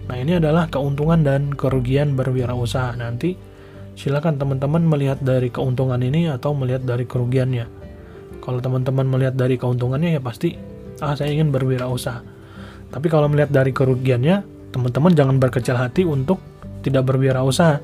Nah 0.07 0.17
ini 0.17 0.39
adalah 0.39 0.71
keuntungan 0.71 1.21
dan 1.21 1.53
kerugian 1.53 2.15
berwirausaha. 2.15 2.95
Nanti 2.95 3.35
silakan 3.97 4.39
teman-teman 4.39 4.85
melihat 4.85 5.19
dari 5.19 5.51
keuntungan 5.51 5.99
ini 5.99 6.31
atau 6.31 6.53
melihat 6.55 6.85
dari 6.85 7.03
kerugiannya. 7.03 7.65
Kalau 8.39 8.59
teman-teman 8.63 9.03
melihat 9.03 9.35
dari 9.35 9.59
keuntungannya 9.59 10.15
ya 10.15 10.21
pasti 10.23 10.55
ah 11.03 11.13
saya 11.13 11.33
ingin 11.33 11.49
berwirausaha. 11.53 12.21
Tapi 12.87 13.07
kalau 13.11 13.27
melihat 13.27 13.51
dari 13.51 13.75
kerugiannya, 13.75 14.43
teman-teman 14.71 15.11
jangan 15.11 15.35
berkecil 15.37 15.75
hati 15.75 16.07
untuk 16.07 16.39
tidak 16.81 17.07
berwirausaha. 17.11 17.83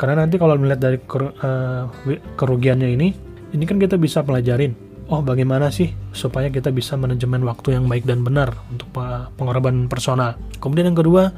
Karena 0.00 0.26
nanti 0.26 0.34
kalau 0.40 0.58
melihat 0.58 0.82
dari 0.82 0.98
uh, 0.98 1.86
kerugiannya 2.34 2.88
ini, 2.90 3.08
ini 3.54 3.64
kan 3.68 3.78
kita 3.78 3.94
bisa 4.00 4.26
pelajarin. 4.26 4.74
Oh, 5.12 5.20
bagaimana 5.20 5.68
sih 5.68 5.92
supaya 6.16 6.48
kita 6.48 6.72
bisa 6.72 6.96
manajemen 6.96 7.44
waktu 7.44 7.76
yang 7.76 7.84
baik 7.84 8.08
dan 8.08 8.24
benar 8.24 8.56
untuk 8.72 8.88
pengorbanan 9.36 9.86
personal. 9.86 10.40
Kemudian 10.56 10.90
yang 10.90 10.98
kedua, 10.98 11.30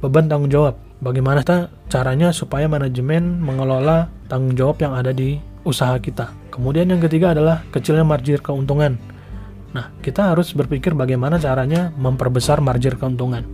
beban 0.00 0.26
tanggung 0.26 0.48
jawab. 0.48 0.74
Bagaimana 1.00 1.44
caranya 1.88 2.32
supaya 2.32 2.68
manajemen 2.68 3.40
mengelola 3.40 4.08
tanggung 4.28 4.56
jawab 4.56 4.80
yang 4.80 4.92
ada 4.96 5.12
di 5.12 5.36
usaha 5.64 5.96
kita. 6.00 6.32
Kemudian 6.48 6.88
yang 6.88 7.00
ketiga 7.00 7.36
adalah 7.36 7.60
kecilnya 7.68 8.04
margin 8.04 8.40
keuntungan. 8.40 8.96
Nah, 9.70 9.94
kita 10.02 10.34
harus 10.34 10.50
berpikir 10.50 10.98
bagaimana 10.98 11.38
caranya 11.38 11.94
memperbesar 11.94 12.58
margin 12.58 12.98
keuntungan. 12.98 13.46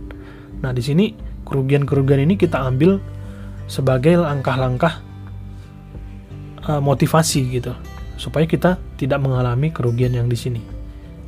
Nah, 0.65 0.73
di 0.73 0.81
sini 0.81 1.13
kerugian-kerugian 1.45 2.25
ini 2.25 2.33
kita 2.33 2.57
ambil 2.65 2.97
sebagai 3.69 4.17
langkah-langkah 4.17 5.05
uh, 6.65 6.81
motivasi 6.81 7.61
gitu, 7.61 7.77
supaya 8.17 8.49
kita 8.49 8.81
tidak 8.97 9.21
mengalami 9.21 9.69
kerugian 9.69 10.17
yang 10.17 10.25
di 10.25 10.37
sini. 10.39 10.61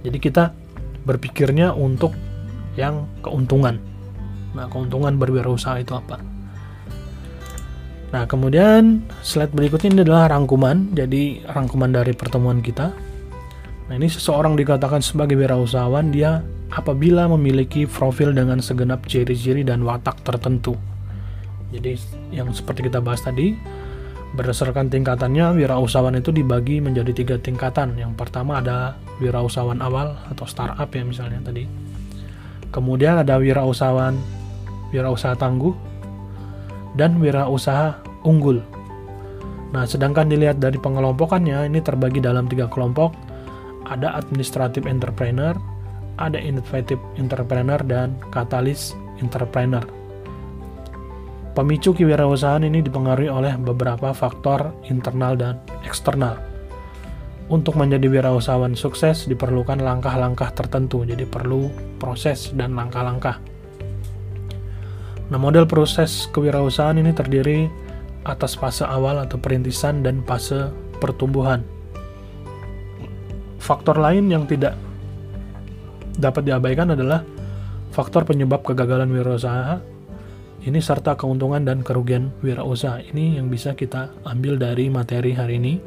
Jadi 0.01 0.17
kita 0.17 0.55
berpikirnya 1.05 1.75
untuk 1.77 2.17
yang 2.73 3.05
keuntungan. 3.21 3.77
Nah, 4.57 4.65
keuntungan 4.73 5.13
berwirausaha 5.21 5.77
itu 5.77 5.93
apa? 5.93 6.17
Nah, 8.09 8.25
kemudian 8.25 9.05
slide 9.21 9.53
berikutnya 9.53 9.93
ini 9.93 10.01
adalah 10.01 10.33
rangkuman. 10.33 10.97
Jadi, 10.97 11.45
rangkuman 11.45 11.93
dari 11.93 12.17
pertemuan 12.17 12.57
kita. 12.57 12.89
Nah, 13.89 13.97
ini 13.97 14.05
seseorang 14.05 14.53
dikatakan 14.53 15.01
sebagai 15.01 15.33
wirausahawan, 15.33 16.13
dia 16.13 16.45
apabila 16.69 17.25
memiliki 17.33 17.89
profil 17.89 18.37
dengan 18.37 18.61
segenap 18.61 19.09
ciri-ciri 19.09 19.65
dan 19.65 19.81
watak 19.81 20.21
tertentu. 20.21 20.77
Jadi, 21.73 21.97
yang 22.29 22.53
seperti 22.53 22.85
kita 22.85 23.01
bahas 23.01 23.25
tadi, 23.25 23.57
berdasarkan 24.37 24.93
tingkatannya, 24.93 25.57
wirausahawan 25.57 26.21
itu 26.21 26.29
dibagi 26.29 26.77
menjadi 26.77 27.17
tiga 27.17 27.35
tingkatan. 27.41 27.97
Yang 27.97 28.13
pertama 28.13 28.61
ada 28.61 28.93
wirausahawan 29.17 29.81
awal 29.81 30.13
atau 30.29 30.45
startup 30.45 30.89
ya 30.93 31.01
misalnya 31.01 31.41
tadi. 31.41 31.65
Kemudian 32.69 33.25
ada 33.25 33.41
wirausahawan 33.41 34.13
wirausaha 34.93 35.33
tangguh 35.33 35.73
dan 36.93 37.17
wirausaha 37.17 37.97
unggul. 38.21 38.61
Nah, 39.73 39.85
sedangkan 39.85 40.29
dilihat 40.29 40.61
dari 40.61 40.77
pengelompokannya, 40.77 41.69
ini 41.69 41.81
terbagi 41.81 42.21
dalam 42.21 42.49
tiga 42.49 42.69
kelompok, 42.69 43.13
ada 43.89 44.15
administrative 44.15 44.85
entrepreneur, 44.85 45.57
ada 46.21 46.37
innovative 46.37 47.01
entrepreneur 47.17 47.81
dan 47.83 48.13
katalis 48.29 48.93
entrepreneur. 49.19 49.83
Pemicu 51.57 51.91
kewirausahaan 51.91 52.63
ini 52.63 52.79
dipengaruhi 52.79 53.27
oleh 53.27 53.57
beberapa 53.57 54.13
faktor 54.13 54.71
internal 54.87 55.35
dan 55.35 55.59
eksternal. 55.83 56.37
Untuk 57.49 57.73
menjadi 57.81 58.05
wirausahawan 58.05 58.77
sukses 58.77 59.25
diperlukan 59.25 59.81
langkah-langkah 59.81 60.53
tertentu, 60.53 61.01
jadi 61.01 61.25
perlu 61.25 61.73
proses 61.97 62.53
dan 62.53 62.77
langkah-langkah. 62.77 63.41
Nah, 65.33 65.37
model 65.41 65.65
proses 65.65 66.29
kewirausahaan 66.29 66.97
ini 67.01 67.09
terdiri 67.09 67.65
atas 68.29 68.53
fase 68.53 68.85
awal 68.85 69.17
atau 69.25 69.41
perintisan 69.41 70.05
dan 70.05 70.21
fase 70.29 70.69
pertumbuhan. 71.01 71.65
Faktor 73.69 74.01
lain 74.01 74.33
yang 74.33 74.49
tidak 74.49 74.73
dapat 76.17 76.41
diabaikan 76.41 76.97
adalah 76.97 77.21
faktor 77.93 78.25
penyebab 78.25 78.65
kegagalan 78.65 79.13
wirausaha 79.13 79.77
ini 80.65 80.81
serta 80.81 81.13
keuntungan 81.13 81.61
dan 81.61 81.85
kerugian 81.85 82.33
wirausaha. 82.41 83.05
Ini 83.13 83.37
yang 83.37 83.53
bisa 83.53 83.77
kita 83.77 84.09
ambil 84.25 84.57
dari 84.57 84.89
materi 84.89 85.37
hari 85.37 85.61
ini. 85.61 85.77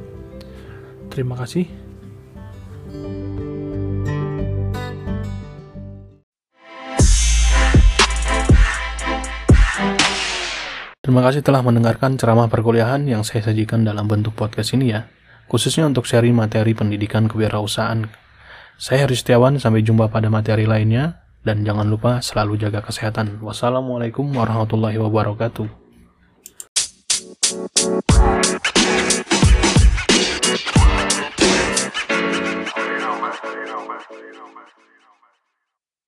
Terima 1.11 1.35
kasih. 1.35 1.66
Terima 11.03 11.20
kasih 11.26 11.43
telah 11.43 11.66
mendengarkan 11.66 12.14
ceramah 12.14 12.47
perkuliahan 12.47 13.11
yang 13.11 13.26
saya 13.26 13.43
sajikan 13.43 13.83
dalam 13.83 14.07
bentuk 14.07 14.39
podcast 14.39 14.70
ini 14.78 14.95
ya 14.95 15.03
khususnya 15.53 15.85
untuk 15.85 16.09
seri 16.09 16.33
materi 16.33 16.73
pendidikan 16.73 17.29
kewirausahaan. 17.29 18.09
Saya 18.81 19.05
Heri 19.05 19.21
Setiawan, 19.21 19.61
sampai 19.61 19.85
jumpa 19.85 20.09
pada 20.09 20.33
materi 20.33 20.65
lainnya, 20.65 21.21
dan 21.45 21.61
jangan 21.61 21.93
lupa 21.93 22.25
selalu 22.25 22.57
jaga 22.57 22.81
kesehatan. 22.81 23.45
Wassalamualaikum 23.45 24.33
warahmatullahi 24.33 24.97
wabarakatuh. 24.97 25.69